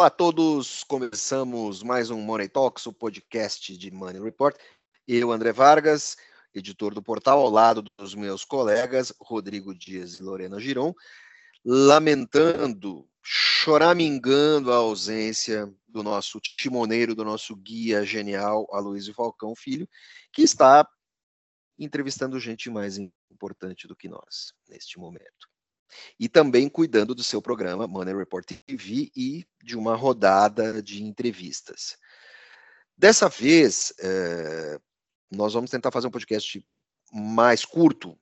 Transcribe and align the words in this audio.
Olá 0.00 0.06
a 0.06 0.10
todos, 0.10 0.82
começamos 0.84 1.82
mais 1.82 2.08
um 2.08 2.22
Money 2.22 2.48
Talks, 2.48 2.86
o 2.86 2.92
podcast 2.92 3.76
de 3.76 3.90
Money 3.90 4.18
Report. 4.22 4.56
Eu, 5.06 5.30
André 5.30 5.52
Vargas, 5.52 6.16
editor 6.54 6.94
do 6.94 7.02
portal, 7.02 7.38
ao 7.38 7.50
lado 7.50 7.84
dos 7.98 8.14
meus 8.14 8.42
colegas 8.42 9.12
Rodrigo 9.20 9.74
Dias 9.74 10.14
e 10.14 10.22
Lorena 10.22 10.58
Giron, 10.58 10.94
lamentando, 11.62 13.06
choramingando 13.22 14.72
a 14.72 14.76
ausência 14.76 15.70
do 15.86 16.02
nosso 16.02 16.40
timoneiro, 16.40 17.14
do 17.14 17.22
nosso 17.22 17.54
guia 17.54 18.02
genial, 18.02 18.66
Aloysio 18.72 19.12
Falcão 19.12 19.54
Filho, 19.54 19.86
que 20.32 20.40
está 20.40 20.88
entrevistando 21.78 22.40
gente 22.40 22.70
mais 22.70 22.96
importante 23.30 23.86
do 23.86 23.94
que 23.94 24.08
nós 24.08 24.54
neste 24.66 24.98
momento 24.98 25.49
e 26.18 26.28
também 26.28 26.68
cuidando 26.68 27.14
do 27.14 27.22
seu 27.22 27.40
programa 27.40 27.86
Money 27.86 28.14
Report 28.14 28.46
TV 28.46 29.10
e 29.16 29.44
de 29.62 29.76
uma 29.76 29.96
rodada 29.96 30.82
de 30.82 31.02
entrevistas. 31.02 31.96
Dessa 32.96 33.28
vez, 33.28 33.92
é, 33.98 34.78
nós 35.30 35.54
vamos 35.54 35.70
tentar 35.70 35.90
fazer 35.90 36.06
um 36.06 36.10
podcast 36.10 36.64
mais 37.12 37.64
curto, 37.64 38.18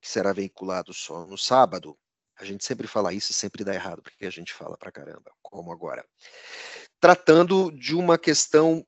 que 0.00 0.08
será 0.08 0.32
veiculado 0.32 0.92
só 0.94 1.26
no 1.26 1.36
sábado. 1.36 1.98
A 2.38 2.44
gente 2.44 2.64
sempre 2.64 2.86
fala 2.86 3.12
isso 3.12 3.32
e 3.32 3.34
sempre 3.34 3.64
dá 3.64 3.74
errado, 3.74 4.02
porque 4.02 4.26
a 4.26 4.30
gente 4.30 4.52
fala 4.52 4.76
pra 4.76 4.92
caramba, 4.92 5.32
como 5.42 5.72
agora. 5.72 6.04
Tratando 7.00 7.72
de 7.72 7.94
uma 7.94 8.18
questão 8.18 8.86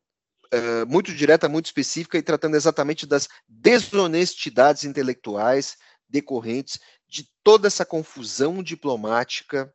é, 0.50 0.84
muito 0.84 1.12
direta, 1.14 1.48
muito 1.48 1.66
específica 1.66 2.18
e 2.18 2.22
tratando 2.22 2.56
exatamente 2.56 3.06
das 3.06 3.28
desonestidades 3.46 4.84
intelectuais 4.84 5.76
decorrentes 6.08 6.78
de 7.08 7.24
toda 7.42 7.66
essa 7.66 7.86
confusão 7.86 8.62
diplomática 8.62 9.74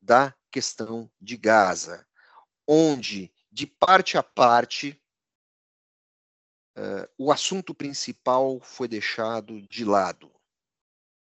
da 0.00 0.34
questão 0.50 1.10
de 1.20 1.36
Gaza, 1.36 2.06
onde, 2.66 3.32
de 3.50 3.66
parte 3.66 4.18
a 4.18 4.22
parte, 4.22 5.00
uh, 6.76 7.08
o 7.16 7.32
assunto 7.32 7.74
principal 7.74 8.60
foi 8.60 8.86
deixado 8.86 9.60
de 9.62 9.84
lado, 9.84 10.30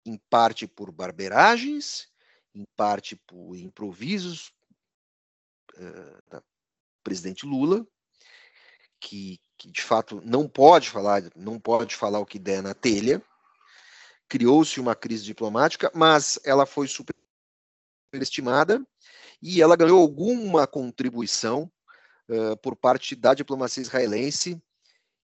em 0.06 0.18
parte 0.30 0.68
por 0.68 0.92
barbeiragens, 0.92 2.10
em 2.54 2.66
parte 2.76 3.16
por 3.16 3.56
improvisos 3.56 4.52
uh, 5.76 6.30
da 6.30 6.44
presidente 7.04 7.46
Lula, 7.46 7.88
que, 9.00 9.40
que 9.58 9.72
de 9.72 9.82
fato 9.82 10.22
não 10.26 10.50
pode 10.50 10.90
falar, 10.90 11.24
não 11.36 11.58
pode 11.58 11.96
falar 11.96 12.20
o 12.20 12.26
que 12.26 12.38
der 12.38 12.62
na 12.62 12.74
telha, 12.74 13.24
criou-se 14.30 14.80
uma 14.80 14.96
crise 14.96 15.24
diplomática, 15.24 15.92
mas 15.94 16.40
ela 16.46 16.66
foi 16.68 16.88
superestimada 16.88 18.86
e 19.42 19.62
ela 19.62 19.76
ganhou 19.76 20.00
alguma 20.00 20.68
contribuição 20.68 21.70
uh, 22.30 22.56
por 22.58 22.76
parte 22.76 23.16
da 23.16 23.34
diplomacia 23.34 23.82
israelense, 23.82 24.62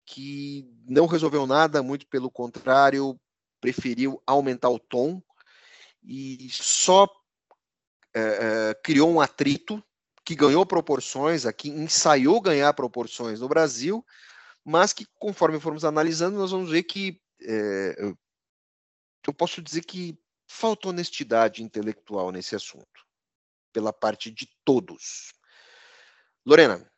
que 0.07 0.67
não 0.89 1.07
resolveu 1.07 1.47
nada, 1.47 1.83
muito 1.83 2.07
pelo 2.07 2.31
contrário, 2.31 3.21
preferiu 3.61 4.23
aumentar 4.27 4.71
o 4.71 4.79
tom 4.79 5.23
e 6.03 6.49
só 6.51 7.05
uh, 7.05 8.83
criou 8.83 9.11
um 9.11 9.21
atrito 9.21 9.83
que 10.25 10.35
ganhou 10.35 10.65
proporções 10.65 11.45
aqui, 11.45 11.69
ensaiou 11.69 12.41
ganhar 12.41 12.73
proporções 12.73 13.41
no 13.41 13.49
Brasil, 13.49 14.05
mas 14.65 14.93
que, 14.93 15.07
conforme 15.19 15.61
formos 15.61 15.85
analisando, 15.85 16.39
nós 16.39 16.51
vamos 16.51 16.71
ver 16.71 16.83
que 16.85 17.21
eu 19.29 19.35
posso 19.35 19.63
dizer 19.63 19.83
que 19.83 20.19
falta 20.47 20.89
honestidade 20.89 21.63
intelectual 21.63 22.31
nesse 22.31 22.55
assunto, 22.55 23.05
pela 23.73 23.93
parte 23.93 24.31
de 24.31 24.49
todos. 24.65 25.33
Lorena. 26.47 26.89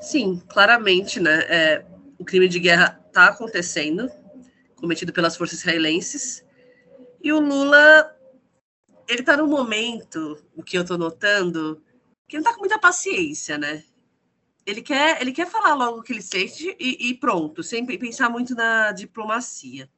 Sim, 0.00 0.38
claramente, 0.48 1.18
né? 1.18 1.40
É, 1.48 1.86
o 2.18 2.24
crime 2.24 2.48
de 2.48 2.60
guerra 2.60 3.02
está 3.06 3.28
acontecendo, 3.28 4.10
cometido 4.76 5.12
pelas 5.12 5.36
forças 5.36 5.60
israelenses, 5.60 6.44
e 7.22 7.32
o 7.32 7.40
Lula, 7.40 8.14
ele 9.08 9.20
está 9.20 9.36
num 9.36 9.48
momento, 9.48 10.38
o 10.54 10.62
que 10.62 10.76
eu 10.76 10.82
estou 10.82 10.98
notando, 10.98 11.82
que 12.28 12.36
não 12.36 12.42
está 12.42 12.52
com 12.52 12.60
muita 12.60 12.78
paciência, 12.78 13.56
né? 13.56 13.82
Ele 14.64 14.82
quer, 14.82 15.20
ele 15.20 15.32
quer 15.32 15.46
falar 15.48 15.74
logo 15.74 15.98
o 16.00 16.02
que 16.02 16.12
ele 16.12 16.22
sente 16.22 16.76
e, 16.78 17.08
e 17.08 17.14
pronto, 17.14 17.62
sem 17.62 17.86
pensar 17.86 18.28
muito 18.28 18.54
na 18.54 18.92
diplomacia. 18.92 19.88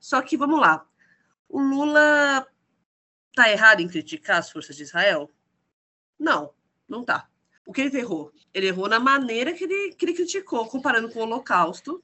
Só 0.00 0.22
que, 0.22 0.36
vamos 0.36 0.60
lá, 0.60 0.86
o 1.48 1.60
Lula 1.60 2.46
tá 3.34 3.50
errado 3.50 3.80
em 3.80 3.88
criticar 3.88 4.38
as 4.38 4.50
forças 4.50 4.76
de 4.76 4.82
Israel? 4.82 5.30
Não, 6.18 6.52
não 6.88 7.04
tá. 7.04 7.28
O 7.66 7.72
que 7.72 7.82
ele 7.82 7.98
errou? 7.98 8.32
Ele 8.52 8.68
errou 8.68 8.88
na 8.88 8.98
maneira 8.98 9.52
que 9.52 9.64
ele, 9.64 9.94
que 9.94 10.04
ele 10.04 10.14
criticou, 10.14 10.66
comparando 10.66 11.10
com 11.10 11.20
o 11.20 11.22
Holocausto, 11.22 12.02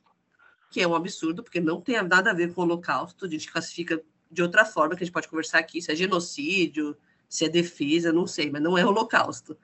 que 0.70 0.80
é 0.80 0.86
um 0.86 0.94
absurdo, 0.94 1.42
porque 1.42 1.60
não 1.60 1.80
tem 1.80 2.02
nada 2.02 2.30
a 2.30 2.34
ver 2.34 2.52
com 2.52 2.60
o 2.60 2.64
Holocausto, 2.64 3.24
a 3.24 3.28
gente 3.28 3.50
classifica 3.50 4.02
de 4.30 4.42
outra 4.42 4.64
forma, 4.64 4.96
que 4.96 5.02
a 5.02 5.06
gente 5.06 5.12
pode 5.14 5.28
conversar 5.28 5.58
aqui, 5.58 5.80
se 5.80 5.90
é 5.92 5.96
genocídio, 5.96 6.96
se 7.28 7.44
é 7.44 7.48
defesa, 7.48 8.12
não 8.12 8.26
sei, 8.26 8.50
mas 8.50 8.62
não 8.62 8.76
é 8.76 8.84
Holocausto. 8.84 9.56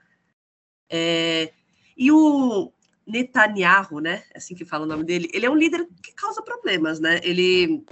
É... 0.89 1.53
E 1.95 2.11
o 2.11 2.71
Netanyahu, 3.05 3.99
né, 3.99 4.23
é 4.33 4.37
assim 4.37 4.55
que 4.55 4.65
fala 4.65 4.85
o 4.85 4.87
nome 4.87 5.03
dele, 5.03 5.29
ele 5.33 5.45
é 5.45 5.49
um 5.49 5.55
líder 5.55 5.87
que 6.01 6.13
causa 6.13 6.41
problemas, 6.41 6.99
né? 6.99 7.19
Ele 7.23 7.83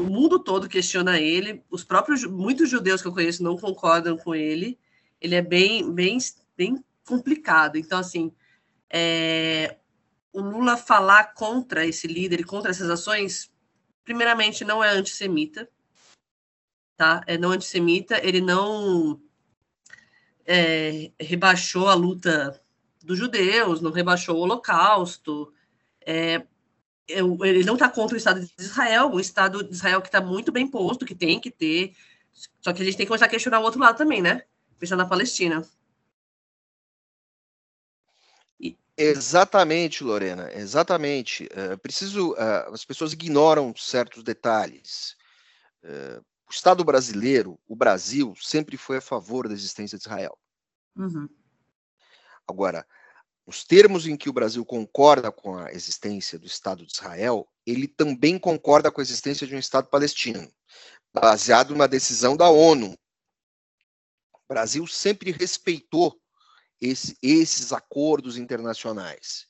o 0.00 0.04
mundo 0.04 0.38
todo 0.38 0.68
questiona 0.68 1.20
ele, 1.20 1.62
os 1.70 1.84
próprios 1.84 2.24
muitos 2.24 2.68
judeus 2.68 3.02
que 3.02 3.08
eu 3.08 3.12
conheço 3.12 3.42
não 3.42 3.56
concordam 3.56 4.16
com 4.16 4.34
ele. 4.34 4.78
Ele 5.20 5.34
é 5.34 5.42
bem 5.42 5.92
bem 5.92 6.18
bem 6.56 6.84
complicado. 7.06 7.76
Então 7.76 7.98
assim, 7.98 8.32
é, 8.88 9.76
o 10.32 10.40
Lula 10.40 10.76
falar 10.76 11.34
contra 11.34 11.86
esse 11.86 12.06
líder 12.06 12.44
contra 12.44 12.70
essas 12.70 12.88
ações, 12.88 13.52
primeiramente 14.04 14.64
não 14.64 14.82
é 14.82 14.90
antissemita, 14.90 15.68
tá? 16.96 17.22
É 17.26 17.36
não 17.36 17.50
antissemita. 17.50 18.18
Ele 18.24 18.40
não 18.40 19.20
é, 20.46 21.12
rebaixou 21.20 21.88
a 21.88 21.94
luta 21.94 22.60
dos 23.02 23.18
judeus, 23.18 23.80
não 23.80 23.90
rebaixou 23.90 24.36
o 24.36 24.40
Holocausto. 24.40 25.52
É, 26.04 26.46
ele 27.10 27.64
não 27.64 27.74
está 27.74 27.88
contra 27.88 28.14
o 28.14 28.18
Estado 28.18 28.40
de 28.40 28.52
Israel, 28.58 29.10
o 29.10 29.20
Estado 29.20 29.64
de 29.64 29.74
Israel 29.74 30.00
que 30.00 30.08
está 30.08 30.20
muito 30.20 30.52
bem 30.52 30.66
posto, 30.66 31.04
que 31.04 31.14
tem 31.14 31.40
que 31.40 31.50
ter. 31.50 31.94
Só 32.60 32.72
que 32.72 32.82
a 32.82 32.84
gente 32.84 32.96
tem 32.96 33.04
que 33.04 33.08
começar 33.08 33.26
a 33.26 33.28
questionar 33.28 33.60
o 33.60 33.64
outro 33.64 33.80
lado 33.80 33.96
também, 33.96 34.22
né? 34.22 34.42
Pensar 34.78 34.96
na 34.96 35.06
Palestina. 35.06 35.66
E... 38.58 38.78
Exatamente, 38.96 40.04
Lorena, 40.04 40.50
exatamente. 40.52 41.44
Uh, 41.44 41.78
preciso. 41.78 42.32
Uh, 42.32 42.72
as 42.72 42.84
pessoas 42.84 43.12
ignoram 43.12 43.74
certos 43.76 44.22
detalhes. 44.22 45.16
Uh, 45.82 46.24
o 46.48 46.52
Estado 46.52 46.82
brasileiro, 46.82 47.58
o 47.68 47.76
Brasil, 47.76 48.34
sempre 48.40 48.76
foi 48.76 48.96
a 48.96 49.00
favor 49.00 49.46
da 49.46 49.54
existência 49.54 49.96
de 49.96 50.02
Israel. 50.02 50.36
Uhum. 50.96 51.28
Agora, 52.46 52.84
os 53.50 53.64
termos 53.64 54.06
em 54.06 54.16
que 54.16 54.30
o 54.30 54.32
Brasil 54.32 54.64
concorda 54.64 55.32
com 55.32 55.58
a 55.58 55.72
existência 55.72 56.38
do 56.38 56.46
Estado 56.46 56.86
de 56.86 56.92
Israel, 56.92 57.48
ele 57.66 57.88
também 57.88 58.38
concorda 58.38 58.92
com 58.92 59.00
a 59.00 59.02
existência 59.02 59.44
de 59.44 59.56
um 59.56 59.58
Estado 59.58 59.88
palestino, 59.88 60.48
baseado 61.12 61.70
numa 61.70 61.88
decisão 61.88 62.36
da 62.36 62.48
ONU. 62.48 62.96
O 64.32 64.38
Brasil 64.48 64.86
sempre 64.86 65.32
respeitou 65.32 66.16
esse, 66.80 67.18
esses 67.20 67.72
acordos 67.72 68.36
internacionais. 68.36 69.48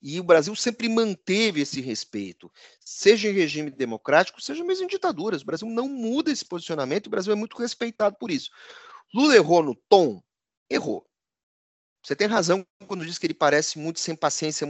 E 0.00 0.20
o 0.20 0.24
Brasil 0.24 0.54
sempre 0.54 0.88
manteve 0.88 1.62
esse 1.62 1.80
respeito, 1.80 2.48
seja 2.78 3.28
em 3.28 3.32
regime 3.32 3.72
democrático, 3.72 4.40
seja 4.40 4.62
mesmo 4.62 4.84
em 4.84 4.88
ditaduras. 4.88 5.42
O 5.42 5.46
Brasil 5.46 5.68
não 5.68 5.88
muda 5.88 6.30
esse 6.30 6.44
posicionamento, 6.44 7.08
o 7.08 7.10
Brasil 7.10 7.32
é 7.32 7.36
muito 7.36 7.56
respeitado 7.56 8.14
por 8.20 8.30
isso. 8.30 8.52
Lula 9.12 9.34
errou 9.34 9.64
no 9.64 9.74
tom? 9.74 10.22
Errou. 10.70 11.04
Você 12.06 12.14
tem 12.14 12.28
razão 12.28 12.64
quando 12.86 13.04
diz 13.04 13.18
que 13.18 13.26
ele 13.26 13.34
parece 13.34 13.80
muito 13.80 13.98
sem 13.98 14.14
paciência. 14.14 14.64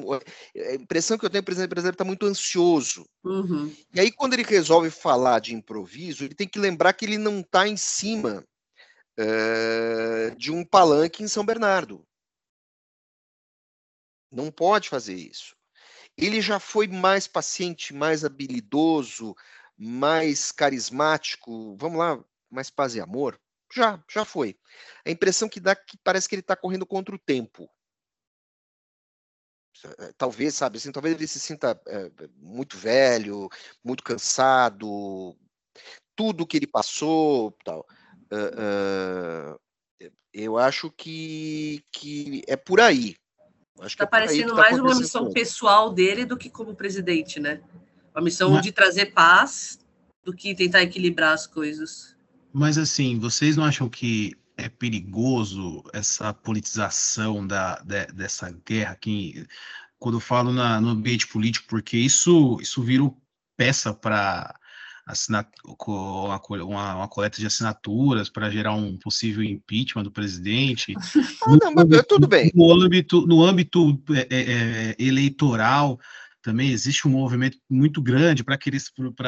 É, 0.55 0.71
a 0.71 0.75
impressão 0.75 1.19
que 1.19 1.27
eu 1.27 1.29
tenho 1.29 1.41
é 1.41 1.43
que 1.43 1.45
o 1.45 1.45
presidente 1.45 1.69
brasileiro 1.69 1.95
está 1.95 2.05
muito 2.05 2.25
ansioso. 2.25 3.07
Uhum. 3.23 3.77
E 3.93 4.01
aí, 4.01 4.11
quando 4.11 4.33
ele 4.33 4.43
resolve 4.43 4.89
falar 4.91 5.41
de 5.41 5.55
improviso, 5.55 6.25
ele 6.25 6.35
tem 6.35 6.49
que 6.49 6.59
lembrar 6.59 6.95
que 6.95 7.05
ele 7.05 7.19
não 7.19 7.41
está 7.41 7.69
em 7.69 7.77
cima 7.77 8.43
uh, 9.21 10.35
de 10.35 10.51
um 10.51 10.65
palanque 10.65 11.23
em 11.23 11.29
São 11.29 11.45
Bernardo. 11.45 12.03
Não 14.33 14.51
pode 14.51 14.89
fazer 14.89 15.15
isso. 15.15 15.55
Ele 16.17 16.41
já 16.41 16.59
foi 16.59 16.87
mais 16.87 17.29
paciente, 17.29 17.93
mais 17.93 18.25
habilidoso, 18.25 19.37
mais 19.77 20.51
carismático. 20.51 21.77
Vamos 21.77 21.99
lá, 21.99 22.25
mais 22.51 22.71
paz 22.71 22.95
e 22.95 23.01
amor. 23.01 23.39
Já, 23.77 24.03
já 24.11 24.25
foi. 24.25 24.59
A 25.05 25.11
impressão 25.11 25.51
que 25.51 25.61
dá 25.61 25.73
é 25.73 25.75
que 25.75 25.99
parece 26.03 26.27
que 26.27 26.35
ele 26.35 26.41
está 26.41 26.57
correndo 26.57 26.87
contra 26.87 27.15
o 27.15 27.19
tempo. 27.19 27.71
Eh, 29.85 30.13
talvez, 30.17 30.55
sabe, 30.55 30.79
assim, 30.79 30.91
talvez 30.91 31.15
ele 31.15 31.27
se 31.27 31.39
sinta 31.39 31.79
é, 31.87 32.11
muito 32.39 32.79
velho, 32.79 33.51
muito 33.85 34.03
cansado, 34.03 35.37
tudo 36.17 36.47
que 36.47 36.57
ele 36.57 36.67
passou, 36.67 37.53
tal. 37.63 37.87
Uh, 38.33 39.55
uh, 39.55 40.11
Eu 40.33 40.57
acho 40.57 40.91
que, 40.91 41.85
que 41.93 42.43
é 42.49 42.57
por 42.57 42.81
aí. 42.81 43.15
Está 43.83 44.05
é 44.05 44.07
parecendo 44.07 44.55
tá 44.55 44.63
mais 44.63 44.79
uma 44.79 44.95
missão 44.95 45.31
pessoal 45.31 45.93
dele 45.93 46.25
do 46.25 46.39
que 46.39 46.49
como 46.49 46.75
presidente, 46.75 47.39
né? 47.39 47.63
Uma 48.15 48.25
missão 48.25 48.53
Mas... 48.53 48.63
de 48.63 48.73
trazer 48.73 49.13
paz 49.13 49.79
do 50.25 50.33
que 50.33 50.55
tentar 50.55 50.83
equilibrar 50.83 51.35
as 51.35 51.47
coisas. 51.47 52.16
Mas 52.59 52.79
assim, 52.79 53.19
vocês 53.19 53.55
não 53.55 53.65
acham 53.65 53.87
que 53.87 54.35
é 54.57 54.67
perigoso 54.67 55.85
essa 55.93 56.33
politização 56.33 57.47
da, 57.47 57.79
de, 57.81 58.07
dessa 58.07 58.51
guerra? 58.67 58.99
Quando 59.99 60.17
eu 60.17 60.21
falo 60.21 60.51
na, 60.55 60.81
no 60.81 60.89
ambiente 60.89 61.27
político, 61.27 61.67
porque 61.69 61.99
isso, 61.99 62.57
isso 62.59 62.83
vira 62.83 63.13
peça 63.59 63.93
para 63.93 64.59
uma, 65.77 66.41
uma, 66.65 66.95
uma, 66.95 67.09
coleta 67.09 67.39
de 67.39 67.47
assinaturas 67.47 68.31
para 68.31 68.49
gerar 68.49 68.73
um 68.73 68.97
possível 68.97 69.43
impeachment 69.45 70.05
do 70.05 70.11
presidente. 70.11 70.95
Ah, 71.45 71.57
não, 71.63 71.75
mas 71.75 72.07
tudo 72.09 72.27
bem. 72.27 72.51
No 72.55 72.73
âmbito, 72.73 73.27
no 73.27 73.45
âmbito 73.45 74.03
é, 74.11 74.27
é, 74.31 74.41
é, 74.41 74.97
eleitoral, 74.99 76.01
também 76.47 76.71
existe 76.71 77.09
um 77.09 77.11
movimento 77.11 77.59
muito 77.69 78.01
grande 78.01 78.45
para 78.45 78.57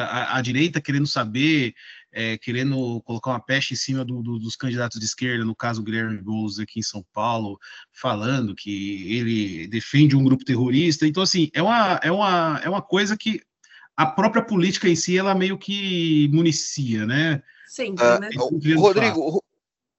a, 0.05 0.37
a 0.37 0.41
direita 0.41 0.79
querendo 0.79 1.05
saber, 1.05 1.75
é, 2.11 2.37
querendo 2.37 3.01
colocar 3.03 3.31
uma 3.31 3.39
peste 3.39 3.73
em 3.73 3.77
cima 3.77 4.03
do, 4.03 4.21
do, 4.21 4.39
dos 4.39 4.55
candidatos 4.55 4.99
de 4.99 5.05
esquerda, 5.05 5.45
no 5.45 5.55
caso 5.55 5.83
Guilherme 5.83 6.17
Boulos 6.17 6.59
aqui 6.59 6.79
em 6.79 6.83
São 6.83 7.05
Paulo, 7.13 7.59
falando 7.91 8.55
que 8.55 9.15
ele 9.15 9.67
defende 9.67 10.15
um 10.15 10.23
grupo 10.23 10.43
terrorista. 10.43 11.05
Então, 11.05 11.23
assim, 11.23 11.49
é 11.53 11.61
uma, 11.61 11.99
é 12.03 12.11
uma, 12.11 12.61
é 12.63 12.69
uma 12.69 12.81
coisa 12.81 13.15
que 13.17 13.41
a 13.95 14.05
própria 14.05 14.43
política 14.43 14.87
em 14.87 14.95
si, 14.95 15.17
ela 15.17 15.35
meio 15.35 15.57
que 15.57 16.29
municia, 16.31 17.05
né? 17.05 17.43
Sempre, 17.67 18.05
uh, 18.05 18.19
né? 18.19 18.29
Rodrigo, 18.35 19.43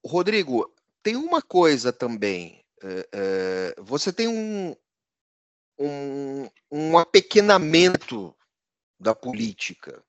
Rodrigo, 0.05 0.75
tem 1.03 1.17
uma 1.17 1.43
coisa 1.43 1.93
também. 1.93 2.65
Uh, 2.83 3.81
uh, 3.81 3.85
você 3.85 4.11
tem 4.11 4.27
um, 4.27 4.75
um, 5.79 6.49
um 6.71 6.99
apequenamento 6.99 8.35
da 8.99 9.15
política. 9.15 10.03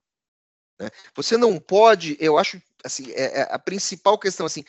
Né? 0.82 0.90
Você 1.14 1.38
não 1.38 1.60
pode, 1.60 2.18
eu 2.20 2.40
acho, 2.40 2.60
assim, 2.84 3.12
é, 3.12 3.42
é 3.42 3.48
a 3.52 3.60
principal 3.60 4.18
questão, 4.18 4.48
assim, 4.48 4.66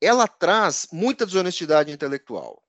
ela 0.00 0.26
traz 0.26 0.88
muita 0.90 1.24
desonestidade 1.24 1.92
intelectual. 1.92 2.60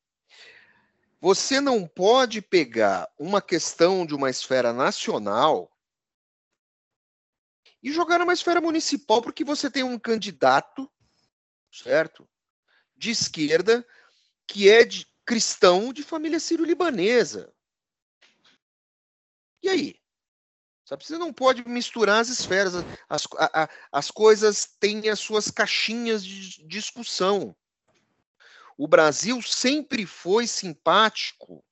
Você 1.20 1.60
não 1.60 1.88
pode 1.88 2.40
pegar 2.40 3.10
uma 3.18 3.42
questão 3.42 4.06
de 4.06 4.14
uma 4.14 4.30
esfera 4.30 4.72
nacional 4.72 5.72
e 7.82 7.92
jogar 7.92 8.20
numa 8.20 8.34
esfera 8.34 8.62
municipal, 8.62 9.24
porque 9.24 9.44
você 9.44 9.72
tem 9.72 9.84
um 9.84 9.98
candidato, 9.98 10.88
certo? 11.72 12.30
De 12.96 13.10
esquerda, 13.10 13.84
que 14.46 14.70
é 14.70 14.86
de 14.86 15.08
cristão 15.26 15.92
de 15.92 16.04
família 16.04 16.40
sírio-libanesa. 16.40 17.52
E 19.64 19.70
aí? 19.70 20.03
Sabe? 20.86 21.06
Você 21.06 21.18
não 21.18 21.32
pode 21.32 21.68
misturar 21.68 22.20
as 22.20 22.30
esferas. 22.30 22.74
As, 23.10 23.28
a, 23.38 23.64
a, 23.64 23.70
as 23.92 24.12
coisas 24.12 24.66
têm 24.80 25.10
as 25.10 25.20
suas 25.20 25.50
caixinhas 25.50 26.24
de 26.24 26.66
discussão. 26.68 27.56
O 28.78 28.88
Brasil 28.88 29.42
sempre 29.42 30.06
foi 30.06 30.48
simpático 30.48 31.64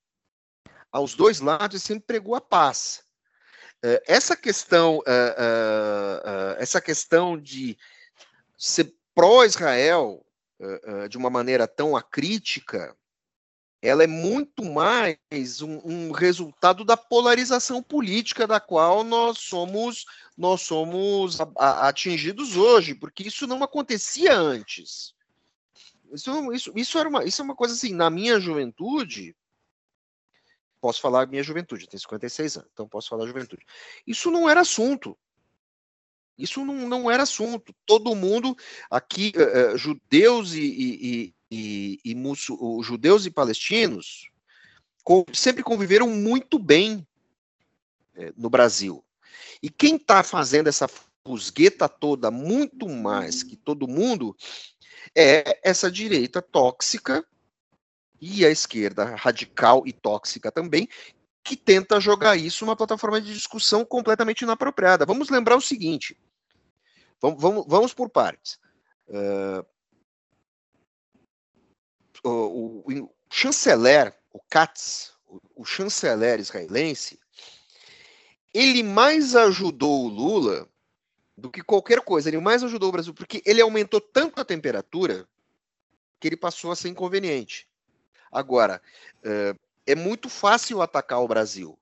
aos 0.91 1.15
dois 1.15 1.39
lados 1.39 1.81
e 1.81 1.85
sempre 1.85 2.05
pregou 2.05 2.35
a 2.35 2.41
paz. 2.41 3.03
Eh, 3.83 4.03
essa 4.05 4.35
questão, 4.35 5.01
eh, 5.07 5.35
eh, 5.37 6.55
essa 6.59 6.79
questão 6.79 7.37
de 7.39 7.77
ser 8.57 8.93
pró-Israel 9.15 10.25
de 11.09 11.17
uma 11.17 11.31
maneira 11.31 11.67
tão 11.67 11.97
acrítica, 11.97 12.95
ela 13.81 14.03
é 14.03 14.07
muito 14.07 14.63
mais 14.63 15.61
um, 15.61 15.81
um, 15.83 16.11
resultado 16.11 16.85
da 16.85 16.95
polarização 16.95 17.81
política 17.81 18.45
da 18.45 18.59
qual 18.59 19.03
nós 19.03 19.39
somos 19.39 20.05
nós 20.37 20.61
somos 20.61 21.39
atingidos 21.55 22.55
hoje, 22.55 22.93
porque 22.95 23.23
isso 23.23 23.45
não 23.47 23.63
acontecia 23.63 24.35
antes. 24.35 25.13
Isso, 26.11 26.53
isso, 26.53 26.71
isso, 26.75 26.97
era 26.97 27.09
uma, 27.09 27.23
isso 27.23 27.41
é 27.41 27.45
uma 27.45 27.55
coisa 27.55 27.73
assim, 27.73 27.93
na 27.93 28.09
minha 28.09 28.39
juventude, 28.39 29.35
posso 30.79 30.99
falar 30.99 31.27
minha 31.27 31.43
juventude, 31.43 31.87
tenho 31.87 32.01
56 32.01 32.57
anos, 32.57 32.69
então 32.73 32.87
posso 32.87 33.09
falar 33.09 33.27
juventude. 33.27 33.65
Isso 34.05 34.31
não 34.31 34.49
era 34.49 34.61
assunto. 34.61 35.17
Isso 36.37 36.65
não, 36.65 36.89
não 36.89 37.11
era 37.11 37.23
assunto. 37.23 37.73
Todo 37.85 38.15
mundo 38.15 38.55
aqui, 38.89 39.31
uh, 39.35 39.77
judeus 39.77 40.53
e, 40.53 40.63
e, 40.63 41.35
e, 41.51 41.99
e 42.03 42.15
uh, 42.15 42.81
judeus 42.81 43.25
e 43.25 43.31
palestinos, 43.31 44.29
sempre 45.33 45.61
conviveram 45.61 46.07
muito 46.07 46.57
bem 46.57 47.05
no 48.37 48.49
Brasil. 48.49 49.03
E 49.61 49.69
quem 49.69 49.95
está 49.95 50.23
fazendo 50.23 50.67
essa 50.67 50.87
fusgueta 51.25 51.87
toda 51.87 52.31
muito 52.31 52.87
mais 52.87 53.43
que 53.43 53.55
todo 53.55 53.87
mundo 53.87 54.35
é 55.15 55.59
essa 55.63 55.91
direita 55.91 56.41
tóxica 56.41 57.25
e 58.19 58.45
a 58.45 58.49
esquerda 58.49 59.15
radical 59.15 59.83
e 59.85 59.91
tóxica 59.91 60.51
também, 60.51 60.87
que 61.43 61.55
tenta 61.55 61.99
jogar 61.99 62.37
isso 62.37 62.65
numa 62.65 62.75
plataforma 62.75 63.19
de 63.19 63.33
discussão 63.33 63.83
completamente 63.83 64.41
inapropriada. 64.41 65.05
Vamos 65.05 65.29
lembrar 65.29 65.55
o 65.55 65.61
seguinte: 65.61 66.15
vamos, 67.19 67.41
vamos, 67.41 67.65
vamos 67.67 67.93
por 67.93 68.09
partes. 68.09 68.59
Uh, 69.07 69.65
o, 72.23 72.29
o, 72.29 73.03
o, 73.03 73.09
chanceler, 73.29 74.15
o 74.31 74.39
Katz, 74.49 75.13
o, 75.27 75.39
o 75.55 75.65
chanceler 75.65 76.39
israelense, 76.39 77.19
ele 78.53 78.83
mais 78.83 79.35
ajudou 79.35 80.05
o 80.05 80.09
Lula 80.09 80.67
do 81.37 81.49
que 81.49 81.63
qualquer 81.63 82.01
coisa. 82.01 82.29
Ele 82.29 82.39
mais 82.39 82.63
ajudou 82.63 82.89
o 82.89 82.91
Brasil, 82.91 83.13
porque 83.13 83.41
ele 83.45 83.61
aumentou 83.61 84.01
tanto 84.01 84.39
a 84.39 84.45
temperatura 84.45 85.27
que 86.19 86.27
ele 86.27 86.37
passou 86.37 86.71
a 86.71 86.75
ser 86.75 86.89
inconveniente. 86.89 87.67
Agora, 88.31 88.81
é 89.85 89.95
muito 89.95 90.29
fácil 90.29 90.81
atacar 90.81 91.21
o 91.21 91.27
Brasil. 91.27 91.77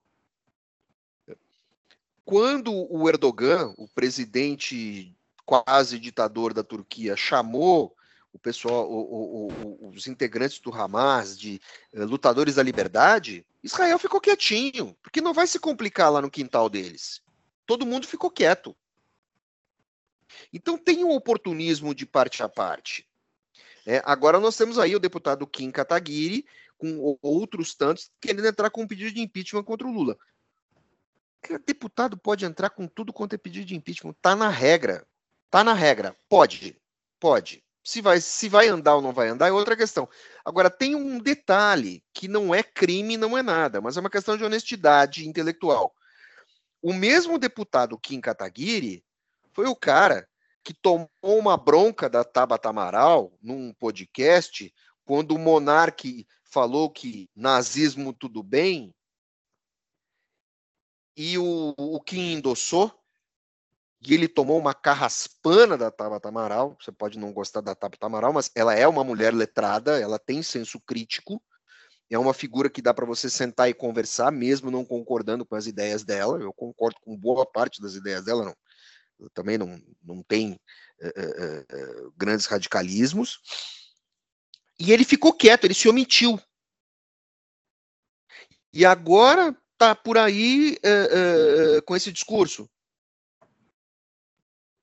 Quando 2.23 2.71
o 2.71 3.09
Erdogan, 3.09 3.73
o 3.77 3.87
presidente 3.87 5.15
quase 5.45 5.99
ditador 5.99 6.53
da 6.53 6.63
Turquia, 6.63 7.17
chamou 7.17 7.95
o 8.31 8.39
pessoal, 8.39 8.89
o, 8.89 9.47
o, 9.47 9.89
os 9.89 10.07
integrantes 10.07 10.59
do 10.59 10.73
Hamas 10.73 11.37
de 11.37 11.59
uh, 11.93 12.05
lutadores 12.05 12.55
da 12.55 12.63
liberdade, 12.63 13.45
Israel 13.63 13.97
ficou 13.97 14.21
quietinho, 14.21 14.95
porque 15.01 15.21
não 15.21 15.33
vai 15.33 15.47
se 15.47 15.59
complicar 15.59 16.11
lá 16.11 16.21
no 16.21 16.29
quintal 16.29 16.69
deles. 16.69 17.21
Todo 17.65 17.85
mundo 17.85 18.07
ficou 18.07 18.29
quieto. 18.29 18.75
Então 20.53 20.77
tem 20.77 21.03
um 21.03 21.11
oportunismo 21.11 21.93
de 21.93 22.05
parte 22.05 22.43
a 22.43 22.49
parte. 22.49 23.07
É, 23.85 24.01
agora 24.05 24.39
nós 24.39 24.55
temos 24.55 24.77
aí 24.77 24.95
o 24.95 24.99
deputado 24.99 25.47
Kim 25.47 25.71
Kataguiri, 25.71 26.45
com 26.77 27.17
outros 27.21 27.75
tantos, 27.75 28.11
querendo 28.21 28.47
entrar 28.47 28.69
com 28.69 28.83
um 28.83 28.87
pedido 28.87 29.11
de 29.11 29.21
impeachment 29.21 29.63
contra 29.63 29.87
o 29.87 29.91
Lula. 29.91 30.17
Deputado 31.65 32.17
pode 32.17 32.45
entrar 32.45 32.69
com 32.69 32.87
tudo 32.87 33.11
quanto 33.11 33.33
é 33.33 33.37
pedido 33.37 33.65
de 33.65 33.75
impeachment. 33.75 34.13
Tá 34.21 34.35
na 34.35 34.49
regra. 34.49 35.05
Tá 35.49 35.63
na 35.63 35.73
regra. 35.73 36.15
Pode. 36.29 36.79
Pode. 37.19 37.63
Se 37.83 38.01
vai, 38.01 38.19
se 38.19 38.49
vai 38.49 38.67
andar 38.67 38.95
ou 38.95 39.01
não 39.01 39.13
vai 39.13 39.29
andar 39.29 39.47
é 39.47 39.51
outra 39.51 39.75
questão. 39.75 40.07
Agora, 40.43 40.69
tem 40.69 40.95
um 40.95 41.17
detalhe 41.17 42.03
que 42.13 42.27
não 42.27 42.53
é 42.53 42.61
crime, 42.61 43.17
não 43.17 43.37
é 43.37 43.41
nada, 43.41 43.81
mas 43.81 43.97
é 43.97 43.99
uma 43.99 44.09
questão 44.09 44.37
de 44.37 44.43
honestidade 44.43 45.27
intelectual. 45.27 45.95
O 46.81 46.93
mesmo 46.93 47.37
deputado 47.37 47.97
Kim 47.97 48.21
Kataguiri 48.21 49.03
foi 49.53 49.67
o 49.67 49.75
cara 49.75 50.27
que 50.63 50.73
tomou 50.73 51.09
uma 51.21 51.57
bronca 51.57 52.09
da 52.09 52.23
Tabata 52.23 52.69
Amaral 52.69 53.33
num 53.41 53.73
podcast 53.73 54.73
quando 55.03 55.31
o 55.35 55.39
Monarque 55.39 56.27
falou 56.43 56.89
que 56.89 57.29
nazismo 57.35 58.13
tudo 58.13 58.43
bem 58.43 58.93
e 61.15 61.37
o, 61.37 61.73
o 61.77 61.99
Kim 62.01 62.33
endossou 62.33 62.98
e 64.01 64.13
ele 64.13 64.27
tomou 64.27 64.57
uma 64.57 64.73
carraspana 64.73 65.77
da 65.77 65.91
Tabata 65.91 66.29
Amaral. 66.29 66.77
Você 66.79 66.91
pode 66.91 67.19
não 67.19 67.33
gostar 67.33 67.61
da 67.61 67.75
Tabata 67.75 68.05
Amaral, 68.05 68.31
mas 68.31 68.49
ela 68.55 68.73
é 68.73 68.87
uma 68.87 69.03
mulher 69.03 69.33
letrada, 69.33 69.99
ela 69.99 70.17
tem 70.17 70.41
senso 70.41 70.79
crítico. 70.79 71.41
É 72.09 72.17
uma 72.17 72.33
figura 72.33 72.69
que 72.69 72.81
dá 72.81 72.93
para 72.93 73.05
você 73.05 73.29
sentar 73.29 73.69
e 73.69 73.73
conversar, 73.73 74.31
mesmo 74.31 74.71
não 74.71 74.85
concordando 74.85 75.45
com 75.45 75.55
as 75.55 75.67
ideias 75.67 76.03
dela. 76.03 76.39
Eu 76.39 76.53
concordo 76.53 76.97
com 77.01 77.15
boa 77.15 77.45
parte 77.45 77.81
das 77.81 77.93
ideias 77.93 78.23
dela, 78.23 78.45
não 78.45 78.55
também 79.33 79.57
não, 79.57 79.81
não 80.01 80.23
tem 80.23 80.57
é, 81.01 81.07
é, 81.09 81.65
grandes 82.15 82.45
radicalismos. 82.45 83.41
E 84.79 84.93
ele 84.93 85.03
ficou 85.03 85.33
quieto, 85.33 85.65
ele 85.65 85.73
se 85.73 85.89
omitiu. 85.89 86.39
E 88.71 88.85
agora 88.85 89.53
está 89.73 89.93
por 89.93 90.17
aí 90.17 90.77
com 91.85 91.95
esse 91.97 92.13
discurso. 92.13 92.69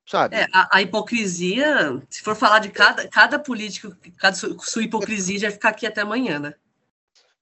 Sabe? 0.07 0.37
É, 0.37 0.47
a, 0.53 0.77
a, 0.79 0.83
hipocrisia, 0.83 2.03
se 2.09 2.23
for 2.23 2.37
falar 2.37 2.61
de 2.61 2.71
cada, 2.71 3.07
cada 3.09 3.39
político, 3.39 3.95
cada 4.19 4.37
sua, 4.37 4.83
hipocrisia, 4.83 5.39
já 5.39 5.51
ficar 5.51 5.71
aqui 5.71 5.87
até 5.87 6.01
amanhã, 6.01 6.39
né? 6.39 6.55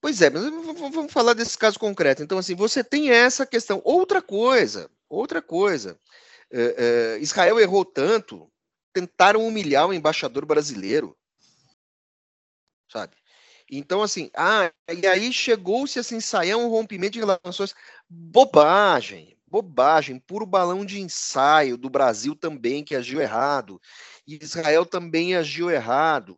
Pois 0.00 0.20
é, 0.20 0.28
mas 0.28 0.42
vamos 0.42 1.12
falar 1.12 1.34
desse 1.34 1.56
caso 1.56 1.78
concreto. 1.78 2.22
Então, 2.22 2.38
assim, 2.38 2.54
você 2.54 2.82
tem 2.84 3.10
essa 3.10 3.46
questão. 3.46 3.80
Outra 3.84 4.20
coisa, 4.20 4.90
outra 5.08 5.40
coisa. 5.40 5.98
É, 6.50 7.16
é, 7.16 7.18
Israel 7.20 7.58
errou 7.58 7.84
tanto, 7.84 8.50
tentaram 8.92 9.46
humilhar 9.46 9.88
o 9.88 9.94
embaixador 9.94 10.44
brasileiro, 10.44 11.16
sabe? 12.90 13.16
Então, 13.70 14.02
assim, 14.02 14.30
ah, 14.36 14.70
e 14.92 15.06
aí 15.06 15.32
chegou-se 15.32 15.98
a 15.98 16.02
se 16.02 16.14
ensaiar 16.14 16.58
um 16.58 16.68
rompimento 16.68 17.14
de 17.14 17.20
relações. 17.20 17.74
Bobagem, 18.08 19.33
bobagem, 19.54 20.18
puro 20.18 20.44
balão 20.44 20.84
de 20.84 21.00
ensaio 21.00 21.76
do 21.76 21.88
Brasil 21.88 22.34
também, 22.34 22.82
que 22.82 22.96
agiu 22.96 23.20
errado. 23.20 23.80
E 24.26 24.36
Israel 24.42 24.84
também 24.84 25.36
agiu 25.36 25.70
errado. 25.70 26.36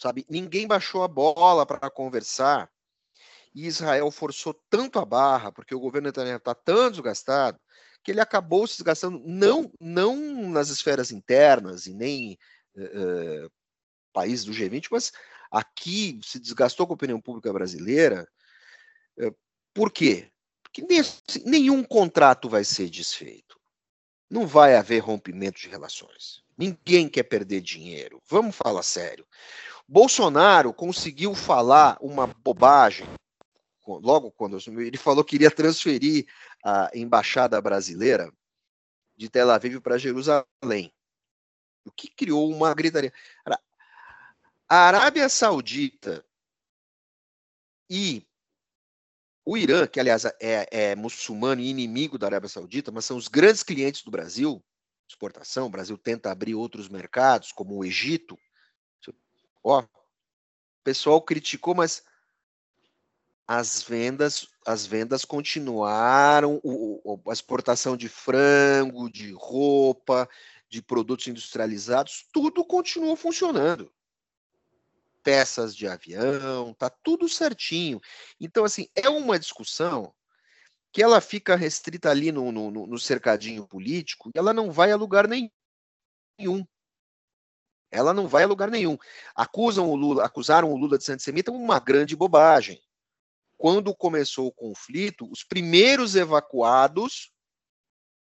Sabe? 0.00 0.24
Ninguém 0.28 0.64
baixou 0.64 1.02
a 1.02 1.08
bola 1.08 1.66
para 1.66 1.90
conversar. 1.90 2.70
E 3.52 3.66
Israel 3.66 4.12
forçou 4.12 4.54
tanto 4.70 5.00
a 5.00 5.04
barra, 5.04 5.50
porque 5.50 5.74
o 5.74 5.80
governo 5.80 6.06
Netanyahu 6.06 6.36
está 6.36 6.54
tão 6.54 6.88
desgastado, 6.88 7.58
que 8.04 8.12
ele 8.12 8.20
acabou 8.20 8.64
se 8.66 8.76
desgastando, 8.76 9.20
não, 9.26 9.72
não 9.80 10.16
nas 10.50 10.68
esferas 10.68 11.10
internas 11.10 11.86
e 11.86 11.94
nem 11.94 12.38
uh, 12.76 13.50
países 14.12 14.44
do 14.44 14.52
G20, 14.52 14.86
mas 14.90 15.12
aqui 15.50 16.20
se 16.22 16.38
desgastou 16.38 16.86
com 16.86 16.92
a 16.92 16.94
opinião 16.94 17.20
pública 17.20 17.52
brasileira. 17.52 18.26
Uh, 19.18 19.34
por 19.74 19.90
quê? 19.90 20.32
Porque 20.72 21.02
nenhum 21.44 21.84
contrato 21.84 22.48
vai 22.48 22.64
ser 22.64 22.88
desfeito. 22.88 23.60
Não 24.30 24.46
vai 24.46 24.74
haver 24.74 25.00
rompimento 25.00 25.60
de 25.60 25.68
relações. 25.68 26.42
Ninguém 26.56 27.08
quer 27.08 27.24
perder 27.24 27.60
dinheiro. 27.60 28.22
Vamos 28.26 28.56
falar 28.56 28.82
sério. 28.82 29.26
Bolsonaro 29.86 30.72
conseguiu 30.72 31.34
falar 31.34 31.98
uma 32.00 32.26
bobagem 32.26 33.06
logo 33.86 34.30
quando 34.30 34.56
ele 34.80 34.96
falou 34.96 35.24
que 35.24 35.34
iria 35.34 35.50
transferir 35.50 36.26
a 36.64 36.90
embaixada 36.94 37.60
brasileira 37.60 38.32
de 39.14 39.28
Tel 39.28 39.50
Aviv 39.50 39.80
para 39.80 39.98
Jerusalém. 39.98 40.90
O 41.84 41.90
que 41.90 42.08
criou 42.08 42.50
uma 42.50 42.72
gritaria. 42.72 43.12
A 44.68 44.76
Arábia 44.76 45.28
Saudita 45.28 46.24
e 47.90 48.26
o 49.44 49.56
Irã, 49.56 49.86
que 49.86 49.98
aliás 49.98 50.24
é, 50.24 50.68
é, 50.70 50.94
muçulmano 50.94 51.60
e 51.60 51.68
inimigo 51.68 52.18
da 52.18 52.26
Arábia 52.26 52.48
Saudita, 52.48 52.92
mas 52.92 53.04
são 53.04 53.16
os 53.16 53.28
grandes 53.28 53.62
clientes 53.62 54.02
do 54.02 54.10
Brasil, 54.10 54.62
exportação. 55.08 55.66
O 55.66 55.70
Brasil 55.70 55.98
tenta 55.98 56.30
abrir 56.30 56.54
outros 56.54 56.88
mercados, 56.88 57.52
como 57.52 57.76
o 57.76 57.84
Egito. 57.84 58.38
Ó, 59.64 59.80
o 59.80 59.88
pessoal 60.84 61.20
criticou, 61.22 61.74
mas 61.74 62.02
as 63.46 63.82
vendas, 63.82 64.48
as 64.66 64.86
vendas 64.86 65.24
continuaram, 65.24 66.60
o, 66.62 67.20
a 67.28 67.32
exportação 67.32 67.96
de 67.96 68.08
frango, 68.08 69.10
de 69.10 69.32
roupa, 69.32 70.28
de 70.68 70.80
produtos 70.80 71.26
industrializados, 71.26 72.26
tudo 72.32 72.64
continuou 72.64 73.14
funcionando. 73.14 73.92
Peças 75.22 75.74
de 75.76 75.86
avião, 75.86 76.74
tá 76.74 76.90
tudo 76.90 77.28
certinho. 77.28 78.00
Então, 78.40 78.64
assim, 78.64 78.88
é 78.94 79.08
uma 79.08 79.38
discussão 79.38 80.12
que 80.92 81.02
ela 81.02 81.20
fica 81.20 81.56
restrita 81.56 82.10
ali 82.10 82.32
no, 82.32 82.52
no, 82.52 82.70
no 82.70 82.98
cercadinho 82.98 83.66
político 83.66 84.30
e 84.34 84.38
ela 84.38 84.52
não 84.52 84.70
vai 84.70 84.92
a 84.92 84.96
lugar 84.96 85.26
nenhum. 85.26 86.66
Ela 87.90 88.12
não 88.12 88.26
vai 88.26 88.44
a 88.44 88.46
lugar 88.46 88.70
nenhum. 88.70 88.98
Acusam 89.34 89.90
o 89.90 89.94
Lula, 89.94 90.24
acusaram 90.24 90.70
o 90.70 90.76
Lula 90.76 90.98
de 90.98 91.10
antissemita 91.12 91.52
uma 91.52 91.78
grande 91.78 92.16
bobagem 92.16 92.82
quando 93.62 93.94
começou 93.94 94.48
o 94.48 94.52
conflito, 94.52 95.30
os 95.30 95.44
primeiros 95.44 96.16
evacuados, 96.16 97.30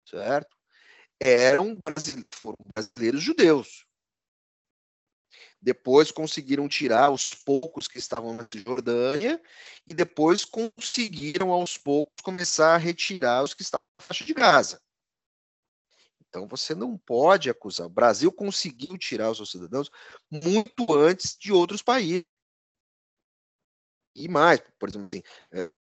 certo? 0.07 0.55
Eram 1.19 1.75
brasileiros, 1.83 2.29
foram 2.35 2.57
brasileiros 2.75 3.23
judeus. 3.23 3.87
Depois 5.61 6.11
conseguiram 6.11 6.67
tirar 6.67 7.11
os 7.11 7.33
poucos 7.33 7.87
que 7.87 7.99
estavam 7.99 8.33
na 8.33 8.47
Jordânia 8.53 9.41
e 9.87 9.93
depois 9.93 10.43
conseguiram 10.43 11.51
aos 11.51 11.77
poucos 11.77 12.15
começar 12.23 12.73
a 12.73 12.77
retirar 12.77 13.43
os 13.43 13.53
que 13.53 13.61
estavam 13.61 13.85
na 13.99 14.05
faixa 14.05 14.25
de 14.25 14.33
Gaza. 14.33 14.81
Então 16.27 16.47
você 16.47 16.73
não 16.73 16.97
pode 16.97 17.49
acusar. 17.49 17.87
O 17.87 17.91
Brasil 17.91 18.31
conseguiu 18.31 18.97
tirar 18.97 19.29
os 19.29 19.37
seus 19.37 19.51
cidadãos 19.51 19.91
muito 20.31 20.93
antes 20.93 21.37
de 21.37 21.51
outros 21.51 21.81
países 21.81 22.25
e 24.15 24.27
mais, 24.27 24.61
por 24.77 24.89
exemplo, 24.89 25.09
assim, 25.11 25.23
é, 25.51 25.71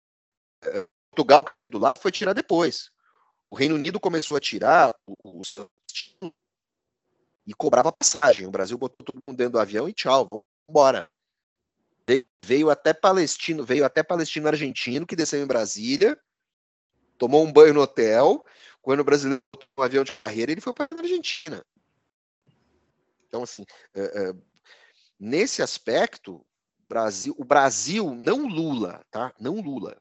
é, 0.69 0.89
Portugal 1.11 1.45
do 1.69 1.79
lado 1.79 2.01
foi 2.01 2.13
tirar 2.13 2.33
depois. 2.33 2.91
O 3.51 3.57
Reino 3.57 3.75
Unido 3.75 3.99
começou 3.99 4.37
a 4.37 4.41
tirar 4.41 4.95
os 5.25 5.55
e 7.51 7.55
cobrava 7.55 7.91
passagem. 7.91 8.47
O 8.47 8.51
Brasil 8.51 8.79
botou 8.79 9.05
todo 9.05 9.21
mundo 9.27 9.37
dentro 9.37 9.55
do 9.55 9.59
avião 9.59 9.89
e 9.89 9.93
tchau, 9.93 10.29
vamos 10.31 10.47
embora. 10.69 11.11
Veio 12.45 12.71
até 12.71 12.95
palestino, 12.95 13.65
veio 13.65 13.85
até 13.85 14.05
palestino 14.05 14.47
argentino 14.47 15.05
que 15.05 15.17
desceu 15.17 15.43
em 15.43 15.47
Brasília, 15.47 16.19
tomou 17.19 17.45
um 17.45 17.53
banho 17.53 17.75
no 17.75 17.81
hotel. 17.81 18.45
Quando 18.81 19.01
o 19.01 19.05
brasileiro 19.05 19.43
botou 19.53 19.69
um 19.77 19.83
avião 19.83 20.05
de 20.05 20.13
carreira, 20.13 20.53
ele 20.53 20.61
foi 20.61 20.73
para 20.73 20.89
a 20.93 21.01
Argentina. 21.01 21.65
Então, 23.27 23.43
assim, 23.43 23.65
é, 23.95 24.01
é, 24.01 24.35
nesse 25.19 25.61
aspecto, 25.61 26.45
Brasil, 26.89 27.35
o 27.37 27.45
Brasil, 27.45 28.15
não 28.15 28.47
Lula, 28.47 29.05
tá? 29.11 29.33
Não 29.41 29.61
Lula. 29.61 30.01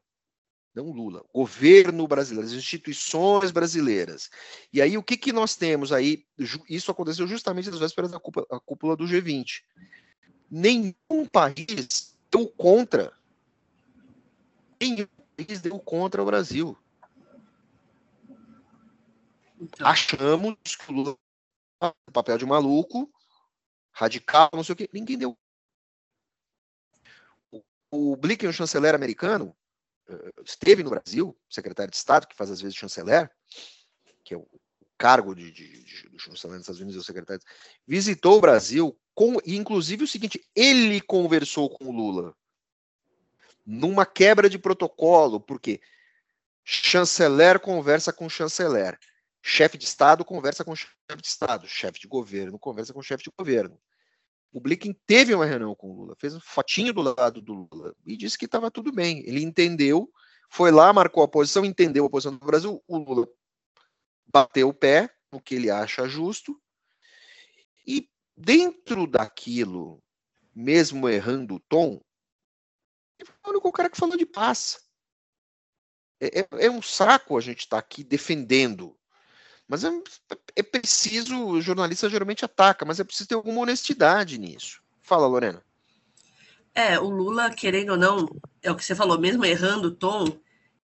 Não 0.80 0.92
Lula. 0.92 1.26
Governo 1.34 2.08
brasileiro, 2.08 2.48
as 2.48 2.54
instituições 2.54 3.52
brasileiras. 3.52 4.30
E 4.72 4.82
aí, 4.82 4.98
o 4.98 5.04
que, 5.04 5.18
que 5.18 5.34
nós 5.34 5.56
temos 5.56 5.92
aí? 5.92 6.26
Isso 6.70 6.90
aconteceu 6.90 7.28
justamente 7.28 7.70
nas 7.70 7.80
vésperas 7.80 8.12
da 8.12 8.20
cúpula, 8.20 8.46
cúpula 8.66 8.96
do 8.96 9.04
G20. 9.04 9.62
Nenhum 10.50 11.26
país 11.32 12.16
deu 12.32 12.48
contra. 12.48 13.14
Nenhum 14.80 15.08
país 15.36 15.60
deu 15.60 15.78
contra 15.80 16.24
o 16.24 16.26
Brasil. 16.26 16.78
Então. 19.60 19.86
Achamos 19.86 20.56
que 20.64 20.92
o 20.92 20.96
Lula 20.96 21.18
papel 22.12 22.38
de 22.38 22.46
maluco, 22.46 23.10
radical, 23.92 24.50
não 24.54 24.64
sei 24.64 24.74
o 24.74 24.76
quê. 24.76 24.90
Ninguém 24.94 25.18
deu 25.18 25.38
o 27.92 28.16
Blinken, 28.16 28.50
o 28.50 28.54
chanceler 28.54 28.94
americano, 28.94 29.56
esteve 30.46 30.84
no 30.84 30.89
Brasil, 30.89 31.38
secretário 31.50 31.92
de 31.92 31.98
Estado, 31.98 32.28
que 32.28 32.36
faz 32.36 32.51
às 32.51 32.62
vezes 32.62 32.75
chanceler, 32.75 33.30
que 34.24 34.34
é 34.34 34.38
o 34.38 34.48
cargo 34.98 35.34
de, 35.34 35.51
de, 35.51 35.84
de, 35.84 36.10
do 36.10 36.20
chanceler 36.20 36.58
dos 36.58 36.63
Estados 36.63 36.82
Unidos, 36.82 36.98
é 36.98 37.00
o 37.00 37.04
secretário, 37.04 37.42
visitou 37.88 38.38
o 38.38 38.42
Brasil, 38.42 39.00
com, 39.16 39.38
e 39.46 39.56
inclusive 39.56 40.04
o 40.04 40.08
seguinte, 40.08 40.46
ele 40.56 41.01
conversou 41.01 41.70
com 41.70 41.86
o 41.86 41.92
Lula 41.92 42.36
numa 43.66 44.06
quebra 44.06 44.50
de 44.50 44.58
protocolo, 44.58 45.39
porque 45.39 45.80
chanceler 46.63 47.60
conversa 47.60 48.12
com 48.12 48.28
chanceler, 48.28 48.98
chefe 49.42 49.78
de 49.78 49.86
Estado 49.86 50.25
conversa 50.25 50.66
com 50.66 50.75
chefe 50.75 50.96
de 51.22 51.28
Estado, 51.28 51.68
chefe 51.68 52.00
de 52.00 52.08
governo 52.08 52.58
conversa 52.58 52.94
com 52.94 53.01
chefe 53.01 53.24
de 53.24 53.32
governo. 53.38 53.80
O 54.51 54.60
Blinken 54.60 54.96
teve 55.06 55.34
uma 55.34 55.46
reunião 55.46 55.75
com 55.75 55.91
o 55.91 55.94
Lula, 55.94 56.15
fez 56.18 56.36
um 56.36 56.39
fotinho 56.39 56.91
do 56.91 57.01
lado 57.01 57.41
do 57.41 57.68
Lula 57.72 57.96
e 58.06 58.18
disse 58.18 58.38
que 58.38 58.46
estava 58.46 58.72
tudo 58.72 58.91
bem. 58.91 59.20
Ele 59.27 59.44
entendeu, 59.44 60.12
foi 60.50 60.72
lá, 60.72 60.91
marcou 60.91 61.22
a 61.22 61.27
posição, 61.27 61.63
entendeu 61.63 62.06
a 62.06 62.10
posição 62.10 62.36
do 62.36 62.46
Brasil. 62.46 62.84
O 62.88 62.98
Lula 62.98 63.27
bateu 64.25 64.70
o 64.70 64.74
pé 64.74 65.10
no 65.32 65.39
que 65.39 65.56
ele 65.56 65.70
acha 65.70 66.08
justo. 66.08 66.60
E 67.86 68.10
dentro 68.36 69.06
daquilo, 69.06 70.01
mesmo 70.53 71.08
errando 71.08 71.56
o 71.56 71.60
tom, 71.60 72.01
ele 73.20 73.29
foi 73.44 73.56
o 73.58 73.72
cara 73.72 73.89
que 73.89 73.98
falou 73.98 74.18
de 74.18 74.25
paz. 74.25 74.79
É, 76.20 76.39
é, 76.39 76.48
é 76.65 76.72
um 76.72 76.82
saco 76.82 77.38
a 77.38 77.41
gente 77.41 77.60
estar 77.60 77.77
tá 77.77 77.79
aqui 77.79 78.03
defendendo 78.03 78.99
mas 79.70 79.84
é, 79.84 79.92
é 80.56 80.64
preciso, 80.64 81.46
o 81.46 81.62
jornalista 81.62 82.10
geralmente 82.10 82.44
ataca, 82.44 82.84
mas 82.84 83.00
é 83.00 83.04
preciso 83.04 83.30
ter 83.30 83.36
alguma 83.36 83.62
honestidade 83.62 84.40
nisso. 84.40 84.82
Fala, 85.00 85.28
Lorena. 85.28 85.64
É, 86.74 87.00
o 87.00 87.08
Lula, 87.08 87.52
querendo 87.52 87.92
ou 87.92 87.98
não, 87.98 88.28
é 88.64 88.72
o 88.72 88.76
que 88.76 88.84
você 88.84 88.96
falou, 88.96 89.20
mesmo 89.20 89.46
errando 89.46 89.90
o 89.90 89.96
tom, 89.96 90.26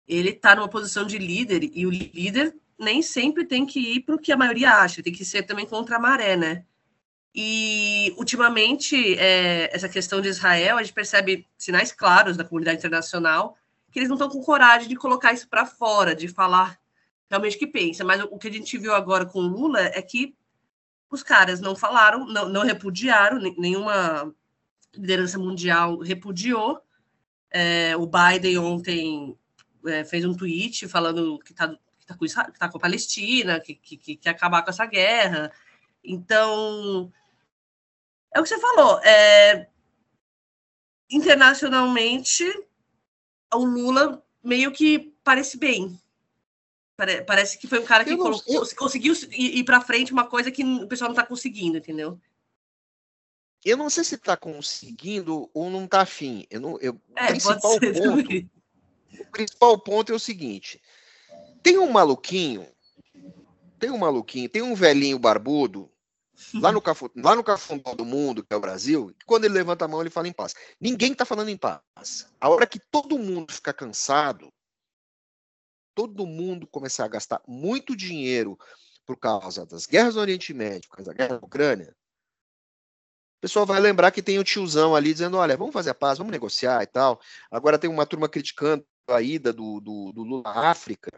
ele 0.07 0.31
está 0.31 0.57
numa 0.57 0.69
posição 0.69 1.07
de 1.07 1.17
líder, 1.17 1.71
e 1.73 1.87
o 1.87 1.91
líder 1.91 2.57
nem 2.77 3.01
sempre 3.03 3.45
tem 3.45 3.65
que 3.65 3.79
ir 3.79 4.01
para 4.01 4.17
o 4.17 4.19
que 4.19 4.33
a 4.33 4.37
maioria 4.37 4.73
acha, 4.73 5.03
tem 5.03 5.13
que 5.13 5.25
ser 5.25 5.45
também 5.45 5.65
contra 5.65 5.97
a 5.97 6.01
maré, 6.01 6.37
né? 6.37 6.65
E, 7.33 8.13
ultimamente, 8.17 9.17
é, 9.17 9.71
essa 9.73 9.89
questão 9.89 10.21
de 10.21 10.29
Israel, 10.29 10.77
a 10.77 10.83
gente 10.83 10.93
percebe 10.93 11.47
sinais 11.57 11.93
claros 11.93 12.37
da 12.37 12.45
comunidade 12.45 12.79
internacional 12.79 13.57
que 13.93 13.99
eles 13.99 14.09
não 14.09 14.17
estão 14.17 14.29
com 14.29 14.43
coragem 14.43 14.89
de 14.89 14.97
colocar 14.97 15.33
isso 15.33 15.49
para 15.49 15.67
fora, 15.67 16.15
de 16.15 16.27
falar 16.27 16.82
realmente 17.33 17.57
que 17.57 17.67
pensa. 17.67 18.05
Mas 18.05 18.23
o 18.23 18.39
que 18.39 18.49
a 18.49 18.53
gente 18.53 18.77
viu 18.77 18.95
agora 18.95 19.25
com 19.25 19.41
o 19.41 19.49
Lula 19.49 19.81
é 19.81 20.03
que 20.03 20.37
os 21.11 21.23
caras 21.23 21.61
não 21.61 21.75
falaram, 21.75 22.27
não, 22.27 22.47
não 22.47 22.63
repudiaram, 22.63 23.39
nenhuma 23.57 24.35
liderança 24.95 25.39
mundial 25.39 25.99
repudiou. 25.99 26.83
É, 27.51 27.97
o 27.97 28.07
Biden 28.07 28.59
ontem 28.59 29.39
é, 29.87 30.05
fez 30.05 30.27
um 30.27 30.35
tweet 30.35 30.87
falando 30.87 31.39
que 31.39 31.53
está 31.53 31.69
que 31.69 32.07
tá 32.07 32.15
com, 32.15 32.27
que 32.27 32.59
tá 32.59 32.69
com 32.69 32.77
a 32.79 32.81
Palestina, 32.81 33.61
que, 33.61 33.75
que, 33.75 33.97
que 33.97 34.17
quer 34.17 34.31
acabar 34.31 34.63
com 34.63 34.71
essa 34.71 34.85
guerra. 34.85 35.51
Então, 36.05 37.11
é 38.35 38.41
o 38.41 38.43
que 38.43 38.49
você 38.49 38.59
falou. 38.59 38.99
É, 39.01 39.69
internacionalmente, 41.11 42.45
o 43.55 43.65
Lula 43.65 44.23
meio 44.43 44.73
que 44.73 45.15
parece 45.25 45.57
bem. 45.57 45.99
Parece 46.97 47.59
que 47.59 47.67
foi 47.67 47.81
um 47.81 47.85
cara 47.85 48.05
que 48.05 48.15
não, 48.15 48.41
eu... 48.47 48.63
conseguiu 48.77 49.15
ir 49.33 49.65
para 49.65 49.81
frente 49.81 50.13
uma 50.13 50.27
coisa 50.27 50.51
que 50.51 50.63
o 50.63 50.87
pessoal 50.87 51.09
não 51.09 51.15
está 51.17 51.27
conseguindo, 51.27 51.79
entendeu? 51.79 52.21
Eu 53.65 53.77
não 53.77 53.89
sei 53.89 54.05
se 54.05 54.17
está 54.17 54.37
conseguindo 54.37 55.49
ou 55.55 55.71
não 55.71 55.85
está 55.85 56.03
afim. 56.03 56.47
Eu 56.51 56.61
não, 56.61 56.79
eu, 56.81 57.01
é, 57.17 57.29
principal 57.29 57.61
ponto, 57.61 57.87
o 59.21 59.31
principal 59.31 59.79
ponto 59.79 60.13
é 60.13 60.15
o 60.15 60.21
seguinte: 60.21 60.81
tem 61.63 61.79
um 61.79 61.91
maluquinho, 61.91 62.67
tem 63.79 63.91
um 63.91 63.99
maluquinho, 63.99 64.49
tem 64.49 64.63
um 64.63 64.75
velhinho 64.75 65.19
barbudo 65.19 65.91
lá 66.55 66.73
no, 66.73 66.83
lá 67.17 67.37
no 67.37 67.45
cafundó 67.45 67.95
do 67.95 68.05
mundo, 68.05 68.43
que 68.43 68.53
é 68.53 68.57
o 68.57 68.61
Brasil, 68.61 69.15
quando 69.27 69.45
ele 69.45 69.55
levanta 69.55 69.85
a 69.85 69.89
mão, 69.89 70.01
ele 70.01 70.11
fala 70.11 70.29
em 70.29 70.33
paz. 70.33 70.55
Ninguém 70.81 71.13
está 71.13 71.25
falando 71.25 71.49
em 71.49 71.57
paz. 71.57 72.27
A 72.41 72.49
hora 72.49 72.67
que 72.67 72.81
todo 72.91 73.19
mundo 73.19 73.53
ficar 73.53 73.73
cansado, 73.73 74.53
todo 75.95 76.27
mundo 76.27 76.67
começar 76.67 77.05
a 77.05 77.09
gastar 77.09 77.43
muito 77.47 77.97
dinheiro 77.97 78.59
por 79.05 79.17
causa 79.17 79.67
das 79.67 79.87
guerras 79.87 80.15
no 80.15 80.21
Oriente 80.21 80.55
Médio, 80.55 80.89
por 80.89 80.97
causa 80.97 81.11
da 81.11 81.17
guerra 81.17 81.41
na 81.41 81.47
Ucrânia, 81.47 81.95
o 83.39 83.41
pessoal 83.43 83.67
vai 83.67 83.81
lembrar 83.81 84.13
que 84.13 84.23
tem 84.23 84.39
o 84.39 84.45
tiozão 84.45 84.95
ali 84.95 85.13
dizendo: 85.13 85.37
olha, 85.37 85.57
vamos 85.57 85.73
fazer 85.73 85.91
a 85.91 85.95
paz, 85.95 86.17
vamos 86.17 86.31
negociar 86.31 86.81
e 86.83 86.87
tal. 86.87 87.21
Agora 87.51 87.77
tem 87.77 87.91
uma 87.91 88.07
turma 88.07 88.29
criticando 88.29 88.87
a 89.09 89.21
ida 89.21 89.53
do, 89.53 89.81
do, 89.81 90.13
do 90.13 90.23
Lula 90.23 90.49
à 90.49 90.71
África. 90.71 91.11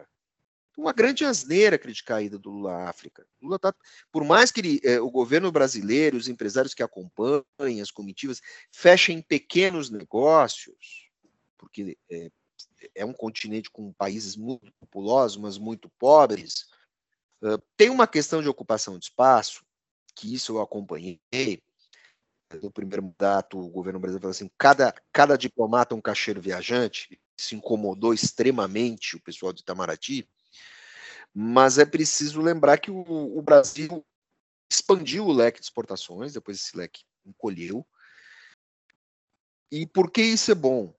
Uma 0.75 0.91
grande 0.91 1.23
asneira 1.23 1.77
criticar 1.77 2.17
a 2.17 2.21
ida 2.23 2.39
do 2.39 2.49
Lula 2.49 2.73
à 2.73 2.89
África. 2.89 3.25
Lula 3.39 3.59
tá, 3.59 3.73
por 4.11 4.23
mais 4.23 4.51
que 4.51 4.59
ele, 4.59 4.81
é, 4.83 4.99
o 4.99 5.11
governo 5.11 5.51
brasileiro, 5.51 6.17
os 6.17 6.27
empresários 6.27 6.73
que 6.73 6.81
acompanham, 6.81 7.45
as 7.79 7.91
comitivas, 7.91 8.41
fechem 8.71 9.21
pequenos 9.21 9.91
negócios, 9.91 11.07
porque 11.57 11.95
é, 12.09 12.31
é 12.93 13.05
um 13.05 13.13
continente 13.13 13.69
com 13.69 13.93
países 13.93 14.35
muito 14.35 14.71
populosos, 14.79 15.37
mas 15.37 15.57
muito 15.57 15.89
pobres, 15.97 16.65
uh, 17.41 17.61
tem 17.77 17.89
uma 17.89 18.07
questão 18.07 18.41
de 18.41 18.49
ocupação 18.49 18.97
de 18.97 19.05
espaço, 19.05 19.65
que 20.15 20.33
isso 20.33 20.53
eu 20.53 20.61
acompanhei, 20.61 21.19
no 22.61 22.71
primeiro 22.71 23.03
mandato, 23.03 23.59
o 23.59 23.69
governo 23.69 23.99
brasileiro 23.99 24.21
falou 24.21 24.31
assim: 24.31 24.49
cada, 24.57 24.93
cada 25.11 25.37
diplomata 25.37 25.93
é 25.93 25.97
um 25.97 26.01
cacheiro 26.01 26.41
viajante. 26.41 27.19
Isso 27.37 27.55
incomodou 27.55 28.13
extremamente 28.13 29.15
o 29.15 29.21
pessoal 29.21 29.51
de 29.51 29.61
Itamaraty. 29.61 30.29
Mas 31.33 31.77
é 31.77 31.85
preciso 31.85 32.41
lembrar 32.41 32.77
que 32.77 32.89
o, 32.89 33.37
o 33.37 33.41
Brasil 33.41 34.05
expandiu 34.71 35.25
o 35.25 35.33
leque 35.33 35.59
de 35.59 35.65
exportações, 35.65 36.33
depois 36.33 36.57
esse 36.57 36.77
leque 36.77 37.03
encolheu. 37.25 37.85
E 39.71 39.85
por 39.85 40.11
que 40.11 40.21
isso 40.21 40.51
é 40.51 40.55
bom? 40.55 40.93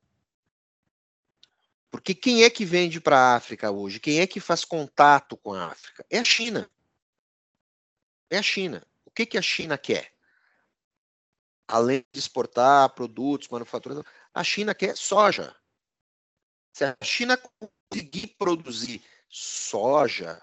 Porque 1.97 2.15
quem 2.15 2.45
é 2.45 2.51
que 2.51 2.65
vende 2.65 3.01
para 3.01 3.19
a 3.19 3.37
África 3.37 3.71
hoje? 3.71 4.01
Quem 4.01 4.21
é 4.21 4.27
que 4.27 4.41
faz 4.41 4.65
contato 4.65 5.37
com 5.37 5.53
a 5.53 5.67
África? 5.67 6.05
É 6.11 6.19
a 6.19 6.25
China. 6.25 6.71
É 8.31 8.39
a 8.39 8.43
China. 8.43 8.87
O 9.05 9.11
que, 9.11 9.25
que 9.25 9.39
a 9.39 9.43
China 9.43 9.79
quer? 9.79 10.17
além 11.67 12.05
de 12.13 12.19
exportar 12.19 12.91
produtos, 12.91 13.49
manufaturas, 13.49 14.05
a 14.33 14.45
China 14.45 14.75
quer 14.75 14.97
soja. 14.97 15.55
Se 16.73 16.85
a 16.85 16.97
China 17.03 17.37
conseguir 17.37 18.29
produzir 18.39 19.03
soja 19.29 20.41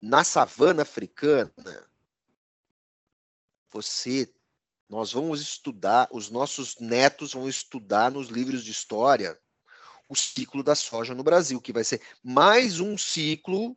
na 0.00 0.22
savana 0.24 0.82
africana, 0.82 1.88
você, 3.70 4.32
nós 4.88 5.12
vamos 5.12 5.40
estudar, 5.40 6.08
os 6.12 6.30
nossos 6.30 6.78
netos 6.78 7.32
vão 7.32 7.48
estudar 7.48 8.10
nos 8.10 8.28
livros 8.28 8.64
de 8.64 8.70
história 8.70 9.40
o 10.08 10.14
ciclo 10.14 10.62
da 10.62 10.74
soja 10.74 11.14
no 11.14 11.22
Brasil, 11.22 11.60
que 11.60 11.72
vai 11.72 11.84
ser 11.84 12.00
mais 12.22 12.80
um 12.80 12.96
ciclo 12.96 13.76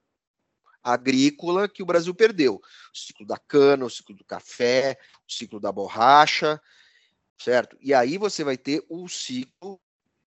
agrícola 0.83 1.67
que 1.67 1.83
o 1.83 1.85
Brasil 1.85 2.13
perdeu. 2.13 2.61
O 2.93 2.97
ciclo 2.97 3.25
da 3.25 3.37
cana, 3.37 3.85
o 3.85 3.89
ciclo 3.89 4.15
do 4.15 4.23
café, 4.23 4.97
o 5.27 5.31
ciclo 5.31 5.59
da 5.59 5.71
borracha, 5.71 6.61
certo? 7.37 7.77
E 7.81 7.93
aí 7.93 8.17
você 8.17 8.43
vai 8.43 8.57
ter 8.57 8.85
o 8.89 9.07
ciclo 9.07 9.79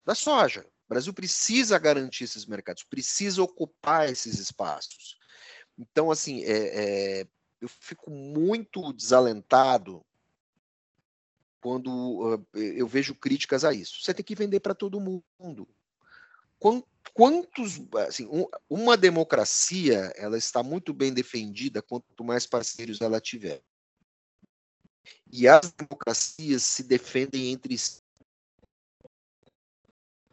da 0.05 0.15
soja. 0.15 0.67
O 0.87 0.89
Brasil 0.89 1.13
precisa 1.15 1.79
garantir 1.79 2.25
esses 2.25 2.45
mercados, 2.45 2.83
precisa 2.83 3.43
ocupar 3.43 4.09
esses 4.09 4.39
espaços. 4.39 5.17
Então, 5.79 6.11
assim, 6.11 6.43
é, 6.45 7.21
é, 7.21 7.27
eu 7.61 7.69
fico 7.69 8.11
muito 8.11 8.93
desalentado 8.93 10.05
quando 11.61 11.89
uh, 11.89 12.47
eu 12.53 12.87
vejo 12.89 13.15
críticas 13.15 13.65
a 13.65 13.73
isso. 13.73 14.03
Você 14.03 14.13
tem 14.13 14.25
que 14.25 14.35
vender 14.35 14.61
para 14.61 14.75
todo 14.75 15.01
mundo. 15.01 15.69
Quanto 16.63 16.87
quantos 17.13 17.83
assim, 18.07 18.27
um, 18.27 18.47
uma 18.71 18.97
democracia 18.97 20.13
ela 20.17 20.39
está 20.39 20.63
muito 20.63 20.95
bem 20.95 21.13
defendida 21.13 21.83
quanto 21.83 22.25
mais 22.25 22.47
parceiros 22.47 23.01
ela 23.01 23.21
tiver. 23.21 23.61
E 25.31 25.49
as 25.49 25.73
democracias 25.73 26.63
se 26.63 26.85
defendem 26.85 27.53
entre 27.53 27.77
si. 27.77 28.01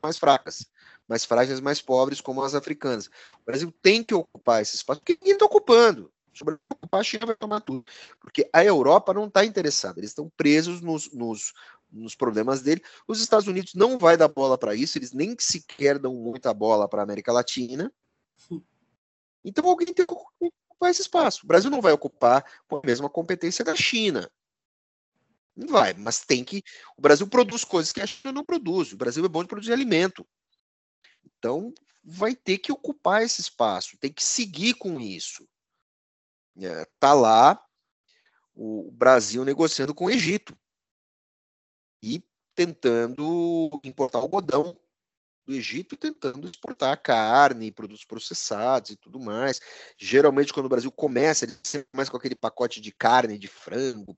Mais 0.01 0.19
fracas 0.19 0.69
mais 1.09 1.25
frágeis 1.25 1.59
mais 1.59 1.81
pobres 1.81 2.21
como 2.21 2.43
as 2.43 2.53
africanas. 2.53 3.07
O 3.41 3.45
Brasil 3.45 3.73
tem 3.81 4.03
que 4.03 4.13
ocupar 4.13 4.61
esse 4.61 4.75
espaço 4.75 4.99
porque 4.99 5.17
ninguém 5.19 5.33
está 5.33 5.45
ocupando. 5.45 6.13
Se 6.31 6.43
ocupar 6.43 7.01
a 7.01 7.03
China 7.03 7.25
vai 7.25 7.35
tomar 7.35 7.61
tudo. 7.61 7.83
Porque 8.19 8.47
a 8.53 8.63
Europa 8.63 9.11
não 9.11 9.25
está 9.25 9.43
interessada 9.43 9.99
eles 9.99 10.11
estão 10.11 10.29
presos 10.37 10.81
nos, 10.81 11.11
nos 11.11 11.51
nos 11.91 12.15
problemas 12.15 12.61
dele. 12.61 12.83
Os 13.07 13.21
Estados 13.21 13.47
Unidos 13.47 13.73
não 13.73 13.97
vai 13.97 14.15
dar 14.15 14.27
bola 14.27 14.57
para 14.57 14.75
isso, 14.75 14.97
eles 14.97 15.11
nem 15.11 15.35
sequer 15.39 15.99
dão 15.99 16.13
muita 16.13 16.53
bola 16.53 16.87
para 16.87 17.01
a 17.01 17.03
América 17.03 17.31
Latina. 17.31 17.91
Então 19.43 19.67
alguém 19.67 19.93
tem 19.93 20.05
que 20.05 20.13
ocupar 20.13 20.91
esse 20.91 21.01
espaço. 21.01 21.41
O 21.43 21.47
Brasil 21.47 21.69
não 21.69 21.81
vai 21.81 21.93
ocupar 21.93 22.45
com 22.67 22.77
a 22.77 22.81
mesma 22.83 23.09
competência 23.09 23.63
da 23.63 23.75
China. 23.75 24.29
Não 25.55 25.67
vai, 25.67 25.93
mas 25.93 26.21
tem 26.21 26.43
que. 26.43 26.63
O 26.97 27.01
Brasil 27.01 27.27
produz 27.27 27.63
coisas 27.63 27.91
que 27.91 28.01
a 28.01 28.07
China 28.07 28.31
não 28.31 28.45
produz. 28.45 28.93
O 28.93 28.97
Brasil 28.97 29.23
é 29.25 29.27
bom 29.27 29.41
de 29.41 29.49
produzir 29.49 29.73
alimento. 29.73 30.25
Então 31.25 31.73
vai 32.03 32.35
ter 32.35 32.57
que 32.57 32.71
ocupar 32.71 33.23
esse 33.23 33.41
espaço, 33.41 33.97
tem 33.97 34.11
que 34.11 34.23
seguir 34.23 34.73
com 34.75 34.99
isso. 34.99 35.47
É, 36.57 36.85
tá 36.99 37.13
lá 37.13 37.61
o 38.55 38.91
Brasil 38.91 39.45
negociando 39.45 39.93
com 39.93 40.05
o 40.05 40.09
Egito 40.09 40.57
e 42.01 42.23
tentando 42.55 43.69
importar 43.83 44.19
algodão 44.19 44.77
do 45.45 45.53
Egito 45.55 45.95
e 45.95 45.97
tentando 45.97 46.47
exportar 46.47 47.01
carne, 47.01 47.71
produtos 47.71 48.05
processados 48.05 48.91
e 48.91 48.95
tudo 48.95 49.19
mais. 49.19 49.59
Geralmente, 49.97 50.53
quando 50.53 50.67
o 50.67 50.69
Brasil 50.69 50.91
começa, 50.91 51.45
ele 51.45 51.57
sempre 51.63 51.87
começa 51.91 52.11
com 52.11 52.17
aquele 52.17 52.35
pacote 52.35 52.79
de 52.79 52.91
carne, 52.91 53.37
de 53.37 53.47
frango, 53.47 54.17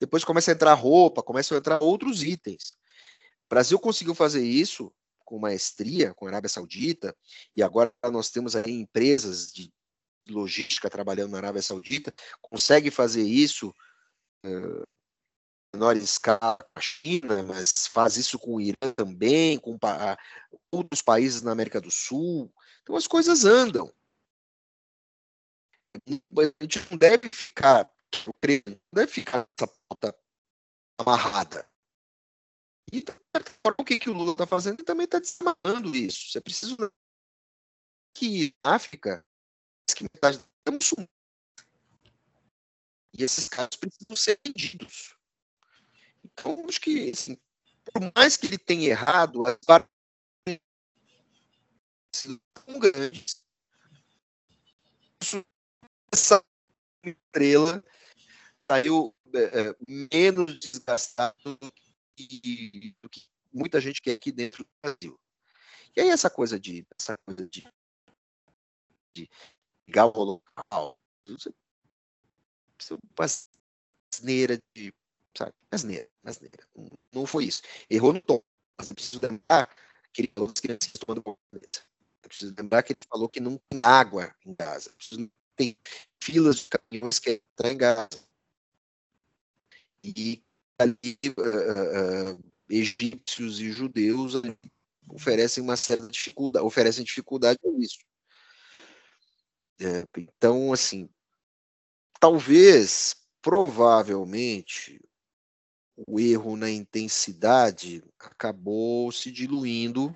depois 0.00 0.24
começa 0.24 0.50
a 0.50 0.54
entrar 0.54 0.74
roupa, 0.74 1.22
começam 1.22 1.56
a 1.56 1.58
entrar 1.58 1.82
outros 1.82 2.22
itens. 2.22 2.72
O 3.46 3.48
Brasil 3.50 3.78
conseguiu 3.78 4.14
fazer 4.14 4.44
isso 4.44 4.92
com 5.24 5.38
maestria 5.38 6.12
com 6.14 6.26
a 6.26 6.28
Arábia 6.28 6.48
Saudita, 6.48 7.16
e 7.56 7.62
agora 7.62 7.92
nós 8.10 8.30
temos 8.30 8.54
aí 8.54 8.72
empresas 8.72 9.52
de 9.52 9.72
logística 10.28 10.90
trabalhando 10.90 11.32
na 11.32 11.38
Arábia 11.38 11.62
Saudita, 11.62 12.12
consegue 12.40 12.90
fazer 12.90 13.22
isso 13.22 13.74
uh, 14.44 14.86
menor 15.72 15.96
escala 15.96 16.56
com 16.56 16.78
a 16.78 16.80
China, 16.80 17.42
mas 17.42 17.86
faz 17.86 18.16
isso 18.16 18.38
com 18.38 18.56
o 18.56 18.60
Irã 18.60 18.92
também, 18.96 19.58
com 19.58 19.78
outros 20.70 21.02
países 21.02 21.42
na 21.42 21.52
América 21.52 21.80
do 21.80 21.90
Sul. 21.90 22.52
Então 22.82 22.96
as 22.96 23.06
coisas 23.06 23.44
andam. 23.44 23.92
A 25.94 26.64
gente 26.64 26.90
não 26.90 26.98
deve 26.98 27.30
ficar, 27.32 27.90
não 28.26 28.80
deve 28.92 29.12
ficar 29.12 29.48
essa 29.56 29.72
pauta 29.88 30.18
amarrada. 30.98 31.68
E 32.92 33.04
o 33.78 33.84
que, 33.84 33.98
que 33.98 34.10
o 34.10 34.12
Lula 34.12 34.32
está 34.32 34.46
fazendo? 34.46 34.76
Ele 34.76 34.84
também 34.84 35.04
está 35.04 35.18
desamarrando 35.18 35.96
isso. 35.96 36.30
Você 36.30 36.40
precisa 36.40 36.92
que 38.14 38.54
a 38.62 38.74
África, 38.74 39.24
que 39.96 40.04
metade 40.04 40.38
é 40.66 40.70
muçulmana. 40.70 41.08
E 43.14 43.22
esses 43.22 43.48
casos 43.48 43.76
precisam 43.76 44.16
ser 44.16 44.40
vendidos. 44.44 45.16
Então, 46.24 46.64
acho 46.68 46.80
que, 46.80 47.10
assim, 47.10 47.36
por 47.84 48.12
mais 48.16 48.36
que 48.36 48.46
ele 48.46 48.58
tenha 48.58 48.90
errado, 48.90 49.42
as 49.46 49.56
são 52.14 52.78
grandes. 52.78 53.42
essa 56.12 56.44
estrela 57.04 57.82
saiu 58.70 59.14
é, 59.34 59.74
menos 60.12 60.58
desgastado 60.58 61.56
do 61.56 61.72
que, 62.14 62.94
do 63.02 63.08
que, 63.08 63.22
muita 63.52 63.80
gente 63.80 64.00
quer 64.00 64.12
aqui 64.12 64.30
dentro 64.30 64.64
do 64.64 64.70
Brasil. 64.82 65.18
E 65.96 66.00
aí 66.00 66.08
essa 66.08 66.30
coisa 66.30 66.58
de 66.58 66.86
essa 66.98 67.14
coisa 67.26 67.46
de, 67.48 67.66
de 69.14 69.28
local, 69.88 70.98
isso, 71.26 71.54
isso 72.78 72.94
é 72.94 72.96
uma 72.96 73.26
asneira 74.14 74.58
de 74.74 74.92
sabe? 75.36 75.52
Asneira, 75.70 76.08
asneira. 76.24 76.66
Não 77.12 77.26
foi 77.26 77.46
isso. 77.46 77.62
Errou 77.88 78.12
no 78.12 78.20
tom. 78.20 78.42
Mas 78.78 78.90
eu 78.90 78.94
preciso 78.94 79.20
lembrar 79.22 79.74
que 80.12 80.22
ele 80.22 80.32
falou 80.34 80.50
das 80.50 80.60
crianças 80.60 80.92
tomando 80.92 81.22
borboleta. 81.22 81.86
Eu 82.22 82.28
preciso 82.28 82.54
lembrar 82.56 82.82
que 82.82 82.92
ele 82.92 83.00
falou 83.08 83.28
que 83.28 83.40
não 83.40 83.58
tem 83.68 83.80
água 83.82 84.34
em 84.44 84.54
Gaza. 84.54 84.94
Tem 85.56 85.76
filas 86.22 86.56
de 86.56 86.68
caminhões 86.68 87.18
que 87.18 87.42
entram 87.52 87.72
em 87.72 87.76
Gaza. 87.76 88.28
E 90.04 90.42
ali 90.78 91.18
uh, 91.38 92.32
uh, 92.32 92.52
egípcios 92.68 93.60
e 93.60 93.70
judeus 93.70 94.34
oferecem 95.08 95.62
uma 95.62 95.76
certa 95.76 96.08
dificuldade, 96.08 96.64
oferecem 96.64 97.04
dificuldade 97.04 97.58
a 97.64 97.70
isso. 97.78 97.98
É, 99.80 100.06
então, 100.16 100.72
assim, 100.72 101.08
talvez, 102.20 103.16
provavelmente, 103.40 105.00
o 105.96 106.18
erro 106.18 106.56
na 106.56 106.70
intensidade 106.70 108.02
acabou 108.18 109.12
se 109.12 109.30
diluindo 109.30 110.14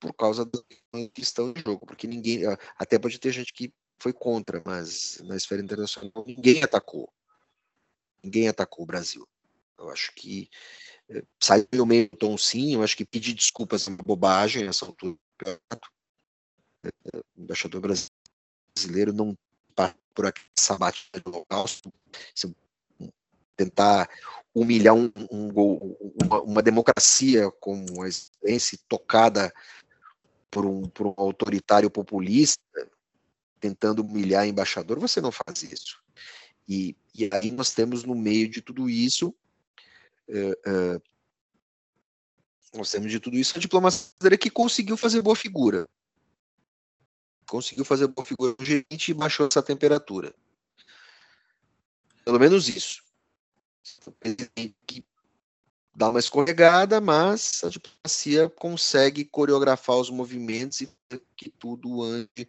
por 0.00 0.14
causa 0.14 0.44
da 0.44 0.60
questão 1.12 1.52
de 1.52 1.60
jogo, 1.60 1.84
porque 1.84 2.06
ninguém, 2.06 2.42
até 2.76 2.98
pode 2.98 3.18
ter 3.18 3.32
gente 3.32 3.52
que 3.52 3.72
foi 3.98 4.12
contra, 4.12 4.62
mas 4.64 5.20
na 5.24 5.36
esfera 5.36 5.60
internacional 5.60 6.24
ninguém 6.26 6.62
atacou. 6.62 7.12
Ninguém 8.22 8.48
atacou 8.48 8.84
o 8.84 8.86
Brasil. 8.86 9.26
Eu 9.76 9.90
acho 9.90 10.12
que 10.14 10.48
é, 11.08 11.22
saiu 11.40 11.86
meio 11.86 12.08
tom 12.10 12.36
sim, 12.36 12.74
eu 12.74 12.82
acho 12.82 12.96
que 12.96 13.04
pedir 13.04 13.34
desculpas 13.34 13.86
é 13.86 13.90
uma 13.90 13.98
bobagem 13.98 14.64
nessa 14.64 14.86
altura. 14.86 15.18
O 17.12 17.42
embaixador 17.42 17.80
brasileiro 17.80 19.12
não 19.12 19.36
passa 19.74 19.96
por 20.14 20.26
essa 20.26 20.76
batida 20.76 21.20
de 21.20 21.30
local, 21.30 21.66
tentar 23.58 24.08
humilhar 24.54 24.94
um, 24.94 25.10
um, 25.30 25.96
uma, 26.24 26.42
uma, 26.42 26.62
democracia 26.62 27.50
como 27.60 28.02
a 28.02 28.08
existência 28.08 28.78
tocada 28.88 29.52
por 30.50 30.64
um, 30.64 30.82
por 30.88 31.08
um 31.08 31.14
autoritário 31.16 31.90
populista, 31.90 32.62
tentando 33.60 34.02
humilhar 34.02 34.46
embaixador, 34.46 34.98
você 34.98 35.20
não 35.20 35.32
faz 35.32 35.62
isso. 35.64 36.00
E, 36.66 36.96
e 37.14 37.28
aí 37.32 37.50
nós 37.50 37.72
temos 37.72 38.04
no 38.04 38.14
meio 38.14 38.48
de 38.48 38.62
tudo 38.62 38.88
isso, 38.88 39.34
uh, 40.28 40.96
uh, 40.96 41.02
nós 42.74 42.90
temos 42.90 43.10
de 43.10 43.18
tudo 43.18 43.36
isso 43.36 43.56
a 43.56 43.60
diplomacia 43.60 44.38
que 44.38 44.50
conseguiu 44.50 44.96
fazer 44.96 45.20
boa 45.20 45.36
figura. 45.36 45.88
Conseguiu 47.46 47.84
fazer 47.84 48.06
boa 48.06 48.26
figura 48.26 48.52
o 48.52 48.62
G20 48.62 49.08
e 49.08 49.14
baixou 49.14 49.48
essa 49.48 49.62
temperatura. 49.62 50.34
Pelo 52.24 52.38
menos 52.38 52.68
isso. 52.68 53.07
Que 54.86 55.04
dar 55.94 56.10
uma 56.10 56.20
escorregada, 56.20 57.00
mas 57.00 57.62
a 57.64 57.68
diplomacia 57.68 58.48
consegue 58.48 59.24
coreografar 59.24 59.96
os 59.96 60.10
movimentos 60.10 60.80
e 60.80 60.88
que 61.36 61.50
tudo 61.50 62.02
ande 62.02 62.48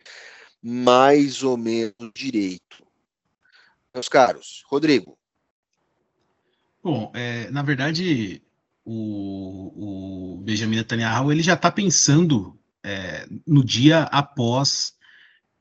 mais 0.62 1.42
ou 1.42 1.58
menos 1.58 1.96
direito. 2.14 2.86
Meus 3.94 4.08
caros, 4.08 4.64
Rodrigo. 4.68 5.18
Bom, 6.84 7.12
é, 7.16 7.50
na 7.50 7.64
verdade, 7.64 8.42
o, 8.86 10.36
o 10.36 10.38
Benjamin 10.42 10.78
Netanyahu 10.78 11.32
ele 11.32 11.42
já 11.42 11.56
está 11.56 11.72
pensando 11.72 12.60
é, 12.84 13.28
no 13.46 13.64
dia 13.64 14.04
após 14.04 14.96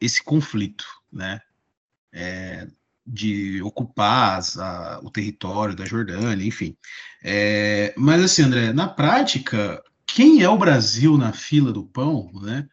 esse 0.01 0.23
conflito, 0.23 0.85
né? 1.11 1.41
É, 2.12 2.69
de 3.09 3.62
ocupar 3.62 4.40
a, 4.59 5.01
o 5.03 5.11
território 5.11 5.75
da 5.75 5.87
Jordânia, 5.87 6.47
enfim. 6.47 6.77
É, 7.23 7.94
mas 7.97 8.23
assim, 8.23 8.42
André, 8.42 8.73
na 8.73 8.87
prática, 8.87 9.83
quem 10.07 10.42
é 10.42 10.49
o 10.49 10.59
Brasil 10.59 11.16
na 11.16 11.33
fila 11.33 11.73
do 11.73 11.85
pão, 11.85 12.31
né? 12.35 12.68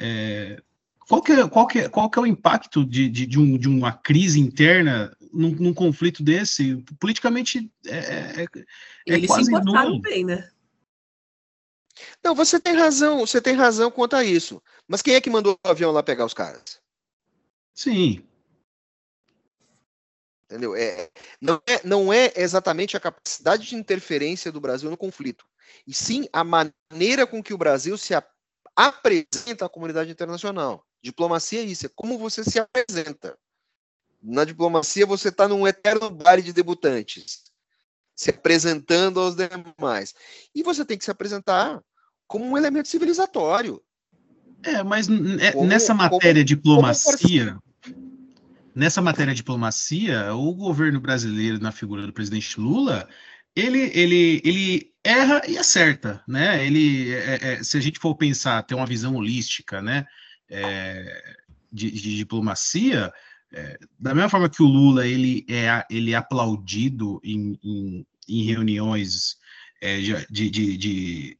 É, 0.00 0.60
qual, 1.06 1.22
que 1.22 1.32
é, 1.32 1.48
qual, 1.48 1.66
que 1.66 1.78
é, 1.80 1.88
qual 1.88 2.10
que 2.10 2.18
é 2.18 2.22
o 2.22 2.26
impacto 2.26 2.84
de, 2.84 3.08
de, 3.08 3.26
de, 3.26 3.38
um, 3.38 3.58
de 3.58 3.68
uma 3.68 3.92
crise 3.92 4.40
interna 4.40 5.14
num, 5.32 5.50
num 5.50 5.74
conflito 5.74 6.22
desse? 6.22 6.82
Politicamente 6.98 7.70
é, 7.86 7.96
é, 7.96 8.44
é 8.44 8.48
Eles 9.06 9.26
quase 9.26 9.44
se 9.44 9.60
nulo. 9.60 10.00
bem, 10.00 10.24
né? 10.24 10.48
Não, 12.24 12.34
você 12.34 12.58
tem 12.58 12.74
razão, 12.74 13.18
você 13.18 13.40
tem 13.40 13.54
razão 13.54 13.90
quanto 13.90 14.16
a 14.16 14.24
isso. 14.24 14.62
Mas 14.88 15.02
quem 15.02 15.14
é 15.14 15.20
que 15.20 15.28
mandou 15.30 15.58
o 15.64 15.68
avião 15.68 15.92
lá 15.92 16.02
pegar 16.02 16.24
os 16.24 16.34
caras? 16.34 16.80
Sim, 17.74 18.22
Entendeu? 20.52 20.76
É, 20.76 21.08
não, 21.40 21.62
é, 21.66 21.80
não 21.82 22.12
é 22.12 22.30
exatamente 22.36 22.94
a 22.94 23.00
capacidade 23.00 23.66
de 23.66 23.74
interferência 23.74 24.52
do 24.52 24.60
Brasil 24.60 24.90
no 24.90 24.98
conflito, 24.98 25.46
e 25.86 25.94
sim 25.94 26.28
a 26.30 26.44
maneira 26.44 27.26
com 27.26 27.42
que 27.42 27.54
o 27.54 27.58
Brasil 27.58 27.96
se 27.96 28.12
apresenta 28.76 29.64
à 29.64 29.68
comunidade 29.70 30.10
internacional. 30.10 30.84
Diplomacia 31.02 31.60
é 31.60 31.64
isso, 31.64 31.86
é 31.86 31.90
como 31.94 32.18
você 32.18 32.44
se 32.44 32.58
apresenta. 32.58 33.34
Na 34.22 34.44
diplomacia, 34.44 35.06
você 35.06 35.30
está 35.30 35.48
num 35.48 35.66
eterno 35.66 36.10
baile 36.10 36.42
de 36.42 36.52
debutantes, 36.52 37.44
se 38.14 38.28
apresentando 38.28 39.20
aos 39.20 39.34
demais. 39.34 40.14
E 40.54 40.62
você 40.62 40.84
tem 40.84 40.98
que 40.98 41.04
se 41.04 41.10
apresentar 41.10 41.82
como 42.26 42.44
um 42.44 42.58
elemento 42.58 42.88
civilizatório. 42.88 43.82
É, 44.62 44.82
mas 44.82 45.08
é, 45.40 45.52
como, 45.52 45.66
nessa 45.66 45.94
matéria 45.94 46.42
como, 46.42 46.44
diplomacia. 46.44 47.52
Como 47.52 47.71
nessa 48.74 49.02
matéria 49.02 49.32
de 49.32 49.38
diplomacia, 49.38 50.34
o 50.34 50.54
governo 50.54 51.00
brasileiro, 51.00 51.58
na 51.60 51.72
figura 51.72 52.06
do 52.06 52.12
presidente 52.12 52.58
Lula, 52.58 53.08
ele, 53.54 53.90
ele, 53.94 54.40
ele 54.44 54.92
erra 55.04 55.42
e 55.46 55.58
acerta, 55.58 56.22
né? 56.26 56.64
Ele, 56.64 57.12
é, 57.12 57.38
é, 57.42 57.62
se 57.62 57.76
a 57.76 57.80
gente 57.80 57.98
for 57.98 58.14
pensar, 58.14 58.62
ter 58.62 58.74
uma 58.74 58.86
visão 58.86 59.16
holística, 59.16 59.82
né, 59.82 60.06
é, 60.48 61.36
de, 61.70 61.90
de, 61.90 62.16
diplomacia, 62.16 63.12
é, 63.52 63.78
da 63.98 64.14
mesma 64.14 64.30
forma 64.30 64.48
que 64.48 64.62
o 64.62 64.66
Lula 64.66 65.06
ele 65.06 65.44
é, 65.48 65.84
ele 65.90 66.12
é 66.12 66.16
aplaudido 66.16 67.20
em, 67.22 67.58
em, 67.62 68.06
em 68.28 68.44
reuniões 68.44 69.36
é, 69.80 69.98
de, 70.00 70.50
de, 70.50 70.76
de, 70.76 71.38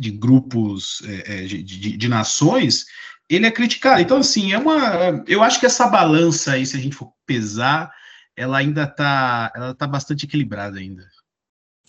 de, 0.00 0.10
grupos 0.10 1.02
é, 1.04 1.44
de, 1.44 1.62
de 1.62 2.08
nações, 2.08 2.86
ele 3.34 3.46
é 3.46 3.50
criticado. 3.50 4.00
Então, 4.00 4.18
assim, 4.18 4.52
é 4.52 4.58
uma. 4.58 5.24
Eu 5.26 5.42
acho 5.42 5.60
que 5.60 5.66
essa 5.66 5.86
balança 5.88 6.52
aí, 6.52 6.66
se 6.66 6.76
a 6.76 6.80
gente 6.80 6.96
for 6.96 7.12
pesar, 7.26 7.94
ela 8.36 8.58
ainda 8.58 8.84
está 8.84 9.52
ela 9.54 9.74
tá 9.74 9.86
bastante 9.86 10.26
equilibrada 10.26 10.78
ainda. 10.78 11.08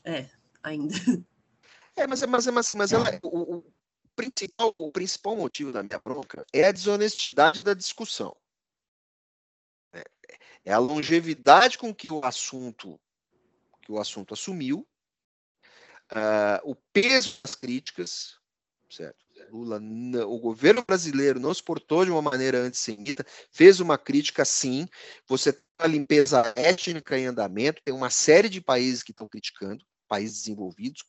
É, 0.04 0.30
ainda. 0.62 0.94
É, 1.96 2.08
mas, 2.08 2.24
mas, 2.24 2.48
mas, 2.48 2.74
mas 2.74 2.92
ela, 2.92 3.20
o, 3.22 3.58
o, 3.58 3.74
principal, 4.16 4.74
o 4.80 4.92
principal 4.92 5.36
motivo 5.36 5.72
da 5.72 5.84
minha 5.84 6.02
bronca 6.04 6.44
é 6.52 6.64
a 6.64 6.72
desonestidade 6.72 7.64
da 7.64 7.76
discussão. 7.76 8.36
É, 9.94 10.04
é 10.66 10.74
a 10.74 10.80
longevidade 10.80 11.78
com 11.78 11.94
que 11.94 12.12
o 12.12 12.26
assunto 12.26 13.00
que 13.84 13.92
o 13.92 14.00
assunto 14.00 14.34
assumiu, 14.34 14.88
uh, 16.12 16.60
o 16.64 16.76
peso 16.92 17.40
das 17.44 17.54
críticas, 17.56 18.40
certo? 18.90 19.23
Lula, 19.52 19.80
o 20.26 20.40
governo 20.40 20.84
brasileiro 20.86 21.40
não 21.40 21.54
se 21.54 21.64
portou 21.64 22.06
de 22.06 22.12
uma 22.12 22.22
maneira 22.22 22.60
antissemita, 22.60 23.26
fez 23.52 23.80
uma 23.80 23.98
crítica 23.98 24.46
sim. 24.46 24.88
Você 25.28 25.54
tem 25.54 25.64
a 25.80 25.88
limpeza 25.88 26.54
étnica 26.56 27.18
em 27.18 27.26
andamento, 27.26 27.82
tem 27.84 27.94
uma 27.94 28.10
série 28.10 28.50
de 28.50 28.62
países 28.62 29.04
que 29.04 29.12
estão 29.12 29.28
criticando, 29.28 29.84
países 30.08 30.40
desenvolvidos, 30.40 31.04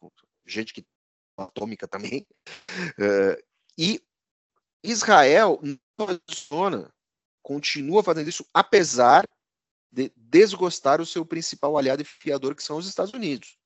gente 0.47 0.73
que 0.73 0.85
atômica 1.37 1.87
também. 1.89 2.27
Uh, 2.99 3.43
e 3.77 4.03
Israel 4.83 5.61
não 5.99 6.91
continua 7.43 8.03
fazendo 8.03 8.29
isso, 8.29 8.47
apesar 8.53 9.25
de 9.91 10.13
desgostar 10.17 11.01
o 11.01 11.07
seu 11.07 11.25
principal 11.25 11.77
aliado 11.77 12.03
e 12.03 12.05
fiador, 12.05 12.55
que 12.55 12.63
são 12.63 12.77
os 12.77 12.87
Estados 12.87 13.13
Unidos. 13.13 13.57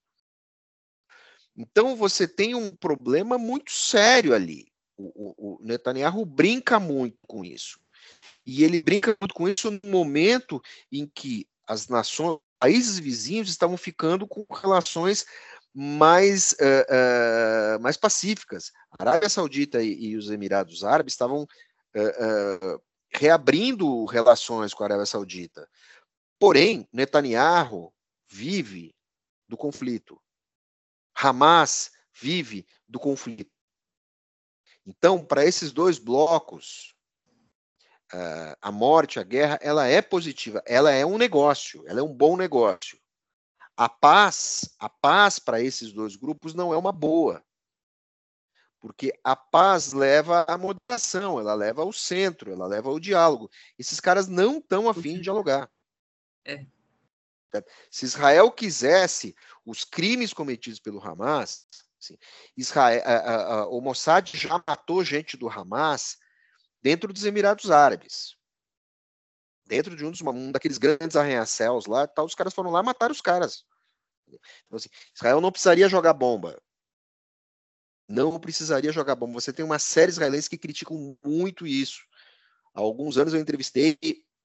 Então 1.59 1.97
você 1.97 2.29
tem 2.29 2.55
um 2.55 2.71
problema 2.71 3.37
muito 3.37 3.73
sério 3.73 4.33
ali. 4.33 4.68
O, 4.97 5.07
o, 5.07 5.35
o, 5.37 5.59
Netanyahu 5.61 6.25
brinca 6.25 6.79
muito 6.79 7.18
com 7.27 7.44
isso. 7.44 7.81
E 8.47 8.62
ele 8.62 8.81
brinca 8.81 9.16
muito 9.21 9.35
com 9.35 9.49
isso 9.49 9.68
no 9.71 9.90
momento 9.90 10.62
em 10.90 11.05
que 11.05 11.49
as 11.66 11.88
nações, 11.88 12.38
países 12.61 13.01
vizinhos 13.01 13.51
estavam 13.51 13.77
ficando 13.77 14.27
com 14.27 14.47
relações 14.55 15.27
mais, 15.75 16.53
uh, 16.53 17.77
uh, 17.77 17.81
mais 17.81 17.97
pacíficas. 17.97 18.73
A 18.92 19.03
Arábia 19.03 19.29
Saudita 19.29 19.83
e, 19.83 19.92
e, 19.94 20.16
os 20.16 20.31
Emirados 20.31 20.85
Árabes 20.85 21.14
estavam 21.14 21.42
uh, 21.42 22.83
reabrindo 23.12 24.05
relações 24.05 24.73
com 24.73 24.85
a 24.85 24.87
Arábia 24.87 25.07
Saudita. 25.07 25.68
Porém, 26.38 26.88
Netanyahu 26.92 27.92
vive 28.29 28.94
do 29.49 29.57
conflito. 29.57 30.21
Hamas 31.20 31.90
vive 32.12 32.66
do 32.88 32.98
conflito. 32.98 33.50
Então, 34.87 35.24
para 35.24 35.44
esses 35.44 35.72
dois 35.72 35.98
blocos, 35.98 36.94
uh, 38.12 38.57
a 38.61 38.72
morte, 38.72 39.18
a 39.18 39.22
guerra, 39.22 39.59
ela 39.61 39.87
é 39.87 40.00
positiva, 40.00 40.62
ela 40.66 40.90
é 40.90 41.04
um 41.04 41.18
negócio, 41.18 41.87
ela 41.87 42.00
é 42.00 42.02
um 42.02 42.14
bom 42.14 42.37
negócio. 42.37 42.98
A 43.76 43.88
paz, 43.88 44.74
a 44.78 44.88
paz 44.88 45.38
para 45.38 45.61
esses 45.61 45.92
dois 45.92 46.16
grupos 46.16 46.54
não 46.54 46.72
é 46.72 46.76
uma 46.76 46.92
boa. 46.92 47.44
Porque 48.81 49.12
a 49.24 49.35
paz 49.35 49.92
leva 49.92 50.44
à 50.48 50.57
moderação, 50.57 51.38
ela 51.38 51.54
leva 51.54 51.83
ao 51.83 51.92
centro, 51.92 52.52
ela 52.52 52.66
leva 52.66 52.88
ao 52.88 53.00
diálogo. 53.00 53.50
Esses 53.76 53.98
caras 54.00 54.28
não 54.28 54.59
estão 54.59 54.88
afim 54.88 55.14
de 55.14 55.22
dialogar. 55.22 55.70
É. 56.44 56.64
Se 57.90 58.04
Israel 58.04 58.50
quisesse 58.50 59.34
os 59.64 59.84
crimes 59.84 60.32
cometidos 60.32 60.78
pelo 60.80 61.00
Hamas, 61.00 61.66
assim, 62.00 62.16
Israel, 62.56 63.02
a, 63.04 63.12
a, 63.12 63.54
a, 63.61 63.68
o 63.68 63.80
Mossad 63.80 64.37
já 64.37 64.62
matou 64.66 65.04
gente 65.04 65.37
do 65.37 65.48
Hamas 65.48 66.18
dentro 66.82 67.12
dos 67.12 67.24
Emirados 67.24 67.70
Árabes. 67.70 68.37
Dentro 69.66 69.94
de 69.94 70.04
um, 70.04 70.11
dos, 70.11 70.20
um 70.22 70.50
daqueles 70.50 70.78
grandes 70.78 71.16
arranha-céus 71.16 71.87
lá, 71.87 72.06
tal, 72.06 72.24
os 72.24 72.34
caras 72.34 72.54
foram 72.54 72.70
lá 72.70 72.82
matar 72.82 73.11
os 73.11 73.20
caras. 73.20 73.64
Então, 74.26 74.76
assim, 74.76 74.88
Israel 75.14 75.40
não 75.40 75.52
precisaria 75.52 75.88
jogar 75.88 76.14
bomba. 76.14 76.61
Não 78.08 78.38
precisaria 78.40 78.92
jogar 78.92 79.14
bomba. 79.14 79.40
Você 79.40 79.52
tem 79.52 79.64
uma 79.64 79.78
série 79.78 80.11
israelense 80.11 80.48
que 80.48 80.56
criticam 80.56 81.18
muito 81.22 81.66
isso. 81.66 82.02
Há 82.74 82.80
alguns 82.80 83.18
anos 83.18 83.34
eu 83.34 83.40
entrevistei 83.40 83.98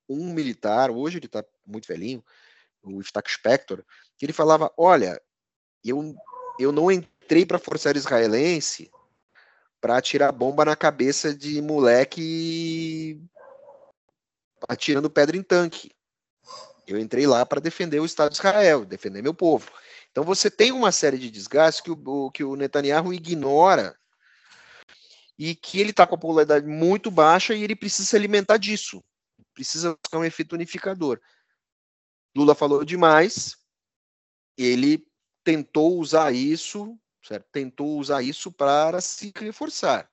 um 0.09 0.33
militar, 0.33 0.91
hoje 0.91 1.17
ele 1.17 1.27
está 1.27 1.43
muito 1.65 1.87
velhinho, 1.87 2.23
o 2.83 3.01
Iftach 3.01 3.31
Spector, 3.31 3.83
que 4.17 4.25
ele 4.25 4.33
falava: 4.33 4.71
Olha, 4.77 5.19
eu, 5.83 6.13
eu 6.59 6.71
não 6.71 6.91
entrei 6.91 7.45
para 7.45 7.59
forçar 7.59 7.95
israelense 7.95 8.91
para 9.83 9.97
atirar 9.97 10.31
bomba 10.31 10.63
na 10.63 10.77
cabeça 10.77 11.33
de 11.33 11.61
moleque 11.61 13.21
atirando 14.69 15.09
pedra 15.09 15.35
em 15.35 15.43
tanque. 15.43 15.91
Eu 16.87 16.97
entrei 16.97 17.27
lá 17.27 17.45
para 17.45 17.59
defender 17.59 17.99
o 17.99 18.05
Estado 18.05 18.31
de 18.31 18.37
Israel, 18.37 18.85
defender 18.85 19.21
meu 19.21 19.33
povo. 19.33 19.69
Então 20.09 20.23
você 20.23 20.49
tem 20.49 20.71
uma 20.71 20.91
série 20.91 21.17
de 21.17 21.29
desgastes 21.29 21.81
que 21.81 21.91
o, 21.91 22.31
que 22.31 22.45
o 22.45 22.55
Netanyahu 22.55 23.13
ignora 23.13 23.93
e 25.37 25.53
que 25.53 25.81
ele 25.81 25.89
está 25.89 26.07
com 26.07 26.15
a 26.15 26.17
popularidade 26.17 26.65
muito 26.65 27.11
baixa 27.11 27.53
e 27.53 27.61
ele 27.61 27.75
precisa 27.75 28.07
se 28.07 28.15
alimentar 28.15 28.55
disso. 28.55 29.03
Precisa 29.53 29.97
ser 30.09 30.15
um 30.15 30.23
efeito 30.23 30.53
unificador. 30.53 31.19
Lula 32.35 32.55
falou 32.55 32.83
demais, 32.83 33.57
ele 34.57 35.05
tentou 35.43 35.99
usar 35.99 36.33
isso, 36.33 36.97
certo? 37.23 37.45
Tentou 37.51 37.97
usar 37.97 38.21
isso 38.21 38.51
para 38.51 38.99
se 39.01 39.31
reforçar. 39.35 40.09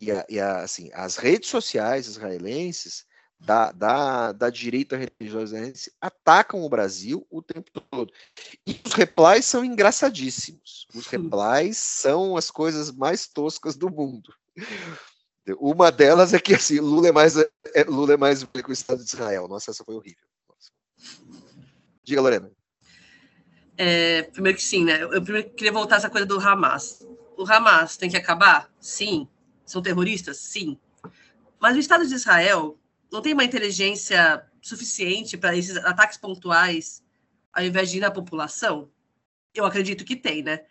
E, 0.00 0.10
a, 0.10 0.26
e 0.28 0.38
a, 0.38 0.62
assim, 0.62 0.90
as 0.92 1.16
redes 1.16 1.48
sociais 1.48 2.06
israelenses 2.06 3.06
da, 3.38 3.70
da, 3.70 4.32
da 4.32 4.50
direita 4.50 4.96
religiosa 4.96 5.56
israelense 5.56 5.92
atacam 6.00 6.62
o 6.62 6.68
Brasil 6.68 7.26
o 7.30 7.40
tempo 7.40 7.70
todo. 7.80 8.12
E 8.66 8.80
os 8.84 8.92
replies 8.92 9.44
são 9.44 9.64
engraçadíssimos. 9.64 10.86
Os 10.94 11.06
replies 11.06 11.76
são 11.76 12.36
as 12.36 12.50
coisas 12.50 12.90
mais 12.90 13.28
toscas 13.28 13.76
do 13.76 13.90
mundo. 13.90 14.32
Uma 15.58 15.90
delas 15.90 16.34
é 16.34 16.38
que 16.38 16.54
assim, 16.54 16.78
Lula 16.78 17.08
é 17.08 17.12
mais, 17.12 17.36
é, 17.36 17.84
Lula 17.86 18.14
é 18.14 18.16
mais 18.16 18.44
que 18.44 18.70
o 18.70 18.72
Estado 18.72 19.02
de 19.02 19.08
Israel. 19.08 19.48
Nossa, 19.48 19.70
essa 19.70 19.84
foi 19.84 19.94
horrível. 19.94 20.27
Diga, 22.02 22.20
Lorena. 22.20 22.50
É, 23.76 24.22
primeiro 24.22 24.58
que 24.58 24.64
sim, 24.64 24.84
né? 24.84 25.02
Eu 25.02 25.22
primeiro 25.22 25.50
queria 25.50 25.72
voltar 25.72 25.96
a 25.96 25.98
essa 25.98 26.10
coisa 26.10 26.26
do 26.26 26.40
Hamas. 26.40 27.06
O 27.36 27.44
Hamas 27.44 27.96
tem 27.96 28.10
que 28.10 28.16
acabar? 28.16 28.68
Sim. 28.80 29.28
São 29.64 29.80
terroristas? 29.80 30.38
Sim. 30.38 30.78
Mas 31.60 31.76
o 31.76 31.78
Estado 31.78 32.06
de 32.06 32.14
Israel 32.14 32.78
não 33.12 33.22
tem 33.22 33.34
uma 33.34 33.44
inteligência 33.44 34.44
suficiente 34.60 35.36
para 35.36 35.56
esses 35.56 35.76
ataques 35.76 36.18
pontuais 36.18 37.02
ao 37.52 37.64
invés 37.64 37.90
de 37.90 37.98
ir 37.98 38.00
na 38.00 38.10
população? 38.10 38.90
Eu 39.54 39.64
acredito 39.64 40.04
que 40.04 40.16
tem, 40.16 40.42
né? 40.42 40.64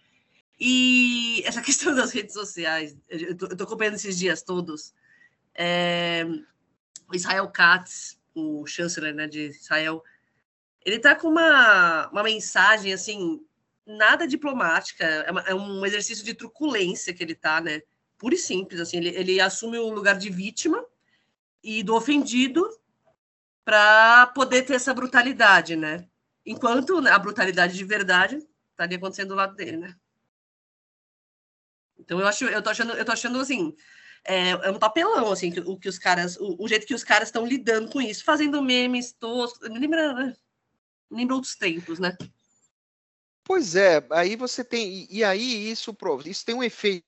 E 0.60 1.44
essa 1.46 1.62
questão 1.64 1.94
das 1.94 2.12
redes 2.12 2.34
sociais, 2.34 2.96
eu 3.10 3.32
estou 3.32 3.66
acompanhando 3.66 3.96
esses 3.96 4.18
dias 4.18 4.42
todos. 4.42 4.94
É, 5.54 6.26
Israel 7.14 7.48
Katz, 7.50 8.20
o 8.34 8.66
chanceler 8.66 9.14
né, 9.14 9.28
de 9.28 9.48
Israel, 9.48 10.04
ele 10.88 11.00
tá 11.00 11.14
com 11.14 11.28
uma, 11.28 12.08
uma 12.08 12.24
mensagem, 12.24 12.94
assim, 12.94 13.46
nada 13.86 14.26
diplomática, 14.26 15.04
é, 15.04 15.30
uma, 15.30 15.42
é, 15.42 15.54
um 15.54 15.86
exercício 15.86 16.24
de 16.24 16.34
truculência 16.34 17.14
que 17.14 17.22
ele 17.22 17.36
tá, 17.36 17.60
né? 17.60 17.82
Puro 18.18 18.34
e 18.34 18.38
simples, 18.38 18.80
assim, 18.80 18.96
ele, 18.96 19.10
ele 19.10 19.42
assume 19.42 19.78
o 19.78 19.90
lugar 19.90 20.18
de 20.18 20.30
vítima 20.30 20.82
e 21.62 21.84
do 21.84 21.94
ofendido 21.94 22.66
para 23.66 24.28
poder 24.28 24.62
ter 24.62 24.76
essa 24.76 24.94
brutalidade, 24.94 25.76
né? 25.76 26.08
Enquanto 26.46 27.06
a 27.06 27.20
brutalidade 27.20 27.76
de 27.76 27.84
verdade 27.84 28.40
estaria 28.72 28.98
acontecendo 28.98 29.30
do 29.30 29.36
lado 29.36 29.56
dele, 29.58 29.76
né? 29.76 29.94
Então 32.00 32.18
eu 32.18 32.28
acho, 32.28 32.46
eu 32.46 32.62
tô 32.62 32.70
achando, 32.70 32.94
eu 32.94 33.04
tô 33.04 33.12
achando 33.12 33.42
assim, 33.42 33.76
é, 34.24 34.52
é 34.52 34.72
um 34.72 34.80
papelão, 34.80 35.34
assim, 35.34 35.52
que, 35.52 35.60
o 35.60 35.78
que 35.78 35.90
os 35.90 36.00
caras, 36.00 36.38
o, 36.38 36.56
o 36.64 36.68
jeito 36.70 36.88
que 36.88 36.96
os 36.96 37.04
caras 37.04 37.28
estão 37.28 37.46
lidando 37.46 37.92
com 37.92 38.02
isso, 38.02 38.24
fazendo 38.24 38.62
memes 38.62 39.12
toscos, 39.12 39.70
né? 39.70 40.34
Lembra 41.10 41.36
outros 41.36 41.56
tempos, 41.56 42.00
né? 42.00 42.16
Pois 43.44 43.76
é, 43.76 44.06
aí 44.12 44.36
você 44.36 44.64
tem. 44.64 45.08
E 45.10 45.24
aí 45.24 45.72
isso, 45.72 45.96
isso 46.26 46.46
tem 46.46 46.54
um 46.54 46.64
efeito 46.64 47.06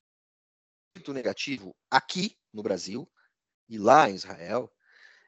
negativo 1.10 1.76
aqui 1.92 2.38
no 2.54 2.64
Brasil 2.64 3.10
e 3.68 3.78
lá 3.78 4.10
em 4.10 4.16
Israel, 4.16 4.72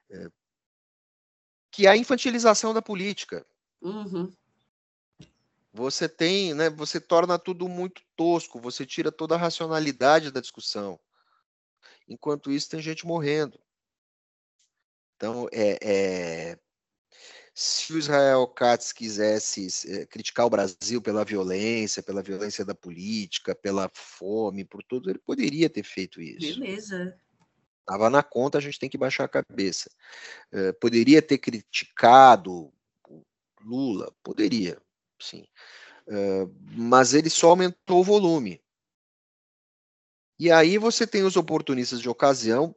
é, 0.09 0.29
que 1.69 1.85
é 1.85 1.89
a 1.89 1.97
infantilização 1.97 2.73
da 2.73 2.81
política. 2.81 3.45
Uhum. 3.81 4.31
Você 5.73 6.07
tem, 6.07 6.53
né? 6.53 6.69
Você 6.69 6.99
torna 6.99 7.39
tudo 7.39 7.67
muito 7.67 8.01
tosco, 8.15 8.59
você 8.59 8.85
tira 8.85 9.11
toda 9.11 9.35
a 9.35 9.37
racionalidade 9.37 10.31
da 10.31 10.41
discussão. 10.41 10.99
Enquanto 12.07 12.51
isso, 12.51 12.69
tem 12.69 12.81
gente 12.81 13.05
morrendo. 13.05 13.59
Então, 15.15 15.47
é, 15.51 15.77
é 15.81 16.59
se 17.53 17.93
o 17.93 17.97
Israel 17.97 18.47
Katz 18.47 18.93
quisesse 18.93 19.67
é, 19.91 20.05
criticar 20.05 20.45
o 20.45 20.49
Brasil 20.49 21.01
pela 21.01 21.25
violência, 21.25 22.01
pela 22.01 22.23
violência 22.23 22.63
da 22.63 22.73
política, 22.73 23.53
pela 23.53 23.89
fome, 23.93 24.63
por 24.63 24.81
tudo, 24.83 25.09
ele 25.09 25.19
poderia 25.19 25.69
ter 25.69 25.83
feito 25.83 26.21
isso. 26.21 26.59
Beleza. 26.59 27.17
Estava 27.81 28.09
na 28.09 28.23
conta, 28.23 28.57
a 28.57 28.61
gente 28.61 28.79
tem 28.79 28.89
que 28.89 28.97
baixar 28.97 29.25
a 29.25 29.29
cabeça. 29.29 29.89
É, 30.51 30.71
poderia 30.73 31.21
ter 31.21 31.37
criticado 31.37 32.71
Lula? 33.63 34.13
Poderia, 34.23 34.81
sim. 35.19 35.45
É, 36.07 36.47
mas 36.75 37.13
ele 37.13 37.29
só 37.29 37.49
aumentou 37.49 37.99
o 37.99 38.03
volume. 38.03 38.61
E 40.39 40.51
aí 40.51 40.77
você 40.77 41.05
tem 41.05 41.23
os 41.23 41.35
oportunistas 41.35 41.99
de 41.99 42.09
ocasião, 42.09 42.75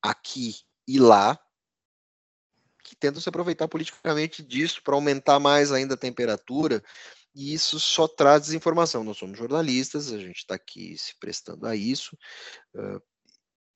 aqui 0.00 0.56
e 0.86 0.98
lá, 0.98 1.38
que 2.92 2.96
tentam 2.96 3.22
se 3.22 3.28
aproveitar 3.28 3.66
politicamente 3.68 4.42
disso 4.42 4.82
para 4.82 4.94
aumentar 4.94 5.40
mais 5.40 5.72
ainda 5.72 5.94
a 5.94 5.96
temperatura, 5.96 6.84
e 7.34 7.54
isso 7.54 7.80
só 7.80 8.06
traz 8.06 8.42
desinformação. 8.42 9.02
Nós 9.02 9.16
somos 9.16 9.38
jornalistas, 9.38 10.12
a 10.12 10.18
gente 10.18 10.36
está 10.36 10.56
aqui 10.56 10.96
se 10.98 11.16
prestando 11.18 11.66
a 11.66 11.74
isso, 11.74 12.14
uh, 12.74 13.02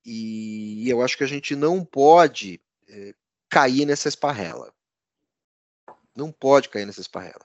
e 0.05 0.87
eu 0.87 1.01
acho 1.01 1.17
que 1.17 1.23
a 1.23 1.27
gente 1.27 1.55
não 1.55 1.83
pode 1.83 2.61
uh, 2.87 3.13
cair 3.49 3.87
nessa 3.87 4.07
esparrela. 4.07 4.71
Não 6.15 6.31
pode 6.31 6.69
cair 6.69 6.85
nessa 6.85 7.01
esparrela. 7.01 7.43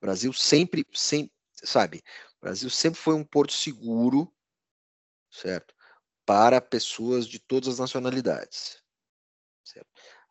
O 0.00 0.06
Brasil 0.06 0.32
sempre, 0.32 0.86
sempre, 0.94 1.32
sabe, 1.64 2.00
o 2.36 2.42
Brasil 2.42 2.70
sempre 2.70 3.00
foi 3.00 3.14
um 3.14 3.24
porto 3.24 3.52
seguro, 3.52 4.32
certo? 5.28 5.74
Para 6.24 6.60
pessoas 6.60 7.26
de 7.26 7.40
todas 7.40 7.68
as 7.70 7.78
nacionalidades. 7.80 8.80
Certo? 9.64 9.88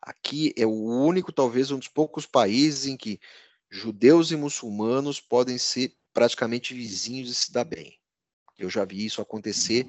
Aqui 0.08 0.54
é 0.56 0.64
o 0.64 0.70
único, 0.70 1.30
talvez, 1.30 1.70
um 1.70 1.78
dos 1.78 1.86
poucos 1.86 2.24
países 2.24 2.86
em 2.86 2.96
que 2.96 3.20
judeus 3.70 4.30
e 4.30 4.36
muçulmanos 4.36 5.20
podem 5.20 5.58
ser 5.58 5.94
praticamente 6.14 6.72
vizinhos 6.72 7.28
e 7.28 7.34
se 7.34 7.52
dar 7.52 7.64
bem. 7.64 8.00
Eu 8.58 8.70
já 8.70 8.86
vi 8.86 9.04
isso 9.04 9.20
acontecer 9.20 9.86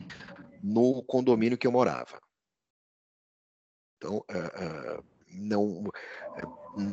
no 0.62 1.02
condomínio 1.04 1.58
que 1.58 1.66
eu 1.66 1.72
morava. 1.72 2.22
Então, 3.96 4.18
uh, 4.18 5.00
uh, 5.00 5.04
não, 5.32 5.86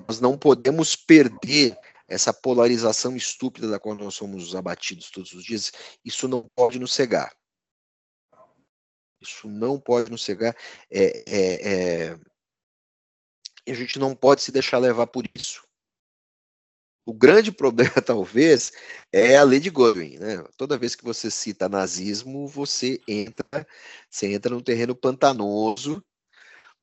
nós 0.06 0.20
não 0.20 0.38
podemos 0.38 0.94
perder 0.94 1.76
essa 2.06 2.32
polarização 2.32 3.16
estúpida 3.16 3.68
da 3.68 3.80
qual 3.80 3.96
nós 3.96 4.14
somos 4.14 4.54
abatidos 4.54 5.10
todos 5.10 5.32
os 5.32 5.42
dias. 5.42 5.72
Isso 6.04 6.28
não 6.28 6.48
pode 6.54 6.78
nos 6.78 6.94
cegar. 6.94 7.34
Isso 9.20 9.48
não 9.48 9.80
pode 9.80 10.12
nos 10.12 10.22
cegar. 10.22 10.56
É, 10.88 11.24
é, 11.26 11.72
é... 12.12 12.35
A 13.66 13.74
gente 13.74 13.98
não 13.98 14.14
pode 14.14 14.42
se 14.42 14.52
deixar 14.52 14.78
levar 14.78 15.06
por 15.06 15.24
isso. 15.34 15.62
O 17.06 17.14
grande 17.14 17.52
problema, 17.52 18.02
talvez, 18.04 18.72
é 19.12 19.36
a 19.36 19.44
lei 19.44 19.60
de 19.60 19.70
Godwin. 19.70 20.18
Né? 20.18 20.44
Toda 20.56 20.78
vez 20.78 20.94
que 20.94 21.04
você 21.04 21.30
cita 21.30 21.68
nazismo, 21.68 22.46
você 22.48 23.00
entra, 23.06 23.66
você 24.10 24.32
entra 24.32 24.54
num 24.54 24.62
terreno 24.62 24.94
pantanoso, 24.94 26.04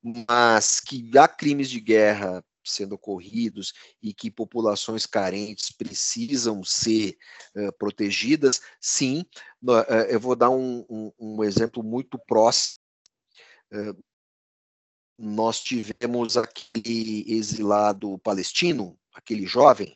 mas 0.02 0.80
que 0.80 1.10
há 1.16 1.28
crimes 1.28 1.70
de 1.70 1.80
guerra 1.80 2.44
sendo 2.66 2.94
ocorridos 2.94 3.72
e 4.02 4.14
que 4.14 4.30
populações 4.30 5.04
carentes 5.04 5.70
precisam 5.70 6.64
ser 6.64 7.16
uh, 7.54 7.72
protegidas, 7.78 8.60
sim. 8.80 9.24
Uh, 9.62 9.92
eu 10.08 10.18
vou 10.18 10.34
dar 10.34 10.50
um, 10.50 10.84
um, 10.88 11.12
um 11.18 11.44
exemplo 11.44 11.82
muito 11.82 12.18
próximo. 12.18 12.78
Uh, 13.70 14.02
nós 15.18 15.60
tivemos 15.60 16.36
aquele 16.36 17.24
exilado 17.28 18.18
palestino, 18.18 18.98
aquele 19.14 19.46
jovem, 19.46 19.94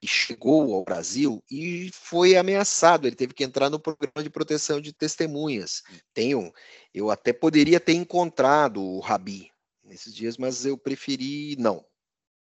que 0.00 0.06
chegou 0.06 0.74
ao 0.74 0.84
Brasil 0.84 1.42
e 1.50 1.90
foi 1.92 2.36
ameaçado. 2.36 3.06
Ele 3.06 3.16
teve 3.16 3.32
que 3.32 3.42
entrar 3.42 3.70
no 3.70 3.80
programa 3.80 4.22
de 4.22 4.30
proteção 4.30 4.80
de 4.80 4.92
testemunhas. 4.92 5.82
Tenho, 6.12 6.52
eu 6.92 7.10
até 7.10 7.32
poderia 7.32 7.80
ter 7.80 7.94
encontrado 7.94 8.82
o 8.82 9.00
Rabi 9.00 9.50
nesses 9.82 10.14
dias, 10.14 10.36
mas 10.36 10.64
eu 10.64 10.76
preferi 10.76 11.56
não. 11.56 11.84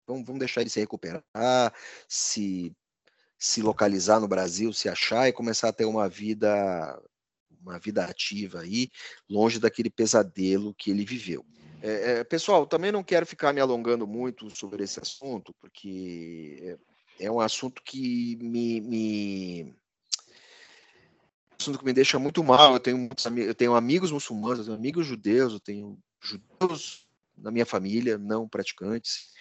Vamos, 0.08 0.40
deixar 0.40 0.62
ele 0.62 0.70
se 0.70 0.80
recuperar, 0.80 1.24
se 2.08 2.76
se 3.38 3.60
localizar 3.62 4.20
no 4.20 4.28
Brasil, 4.28 4.72
se 4.72 4.88
achar 4.88 5.28
e 5.28 5.34
começar 5.34 5.70
a 5.70 5.74
ter 5.74 5.86
uma 5.86 6.08
vida 6.08 7.02
uma 7.60 7.78
vida 7.80 8.04
ativa 8.06 8.62
aí, 8.62 8.90
longe 9.30 9.60
daquele 9.60 9.90
pesadelo 9.90 10.74
que 10.74 10.90
ele 10.90 11.06
viveu. 11.06 11.46
É, 11.82 12.20
é, 12.20 12.24
pessoal, 12.24 12.68
também 12.68 12.92
não 12.92 13.04
quero 13.04 13.26
ficar 13.26 13.52
me 13.52 13.60
alongando 13.60 14.06
muito 14.06 14.56
sobre 14.56 14.84
esse 14.84 15.00
assunto, 15.00 15.54
porque 15.60 16.78
é, 17.20 17.26
é 17.26 17.32
um 17.32 17.40
assunto 17.40 17.82
que 17.84 18.38
me, 18.38 18.80
me 18.82 19.76
assunto 21.60 21.80
que 21.80 21.86
me 21.86 21.94
deixa 21.94 22.20
muito 22.20 22.44
mal. 22.44 22.74
Eu 22.74 22.80
tenho, 22.80 23.10
eu 23.38 23.56
tenho 23.56 23.76
amigos 23.76 24.12
muçulmanos, 24.12 24.60
eu 24.60 24.66
tenho 24.66 24.78
amigos 24.78 25.08
judeus, 25.08 25.54
eu 25.54 25.60
tenho 25.60 25.98
judeus 26.20 27.08
na 27.36 27.50
minha 27.50 27.66
família, 27.66 28.18
não 28.18 28.48
praticantes. 28.48 29.32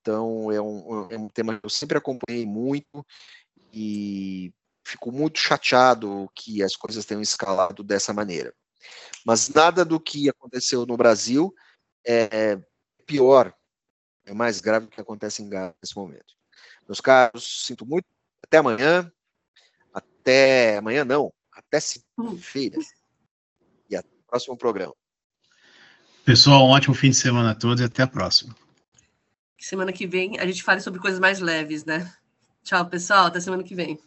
Então, 0.00 0.50
é 0.50 0.60
um, 0.60 1.10
é 1.10 1.18
um 1.18 1.28
tema 1.28 1.58
que 1.58 1.66
eu 1.66 1.70
sempre 1.70 1.98
acompanhei 1.98 2.46
muito 2.46 3.06
e 3.72 4.52
fico 4.84 5.12
muito 5.12 5.38
chateado 5.38 6.28
que 6.34 6.62
as 6.62 6.74
coisas 6.74 7.04
tenham 7.04 7.22
escalado 7.22 7.82
dessa 7.82 8.12
maneira. 8.12 8.52
Mas 9.24 9.48
nada 9.48 9.84
do 9.84 10.00
que 10.00 10.28
aconteceu 10.28 10.84
no 10.84 10.96
Brasil 10.96 11.54
é 12.06 12.58
pior, 13.06 13.54
é 14.24 14.32
mais 14.32 14.60
grave 14.60 14.86
do 14.86 14.92
que 14.92 15.00
acontece 15.00 15.42
em 15.42 15.48
Gaza 15.48 15.74
nesse 15.82 15.96
momento. 15.96 16.34
Meus 16.86 17.00
caros, 17.00 17.64
sinto 17.66 17.86
muito. 17.86 18.06
Até 18.42 18.58
amanhã. 18.58 19.10
Até 19.92 20.78
amanhã, 20.78 21.04
não. 21.04 21.32
Até 21.52 21.80
segunda-feira. 21.80 22.78
E 23.88 23.96
até 23.96 24.08
o 24.08 24.30
próximo 24.30 24.56
programa. 24.56 24.94
Pessoal, 26.24 26.66
um 26.66 26.70
ótimo 26.70 26.94
fim 26.94 27.10
de 27.10 27.16
semana 27.16 27.50
a 27.50 27.54
todos 27.54 27.80
e 27.80 27.84
até 27.84 28.02
a 28.02 28.06
próxima. 28.06 28.54
Semana 29.58 29.92
que 29.92 30.06
vem 30.06 30.38
a 30.38 30.46
gente 30.46 30.62
fale 30.62 30.80
sobre 30.80 31.00
coisas 31.00 31.20
mais 31.20 31.40
leves, 31.40 31.84
né? 31.84 32.12
Tchau, 32.62 32.86
pessoal. 32.86 33.26
Até 33.26 33.40
semana 33.40 33.62
que 33.62 33.74
vem. 33.74 33.98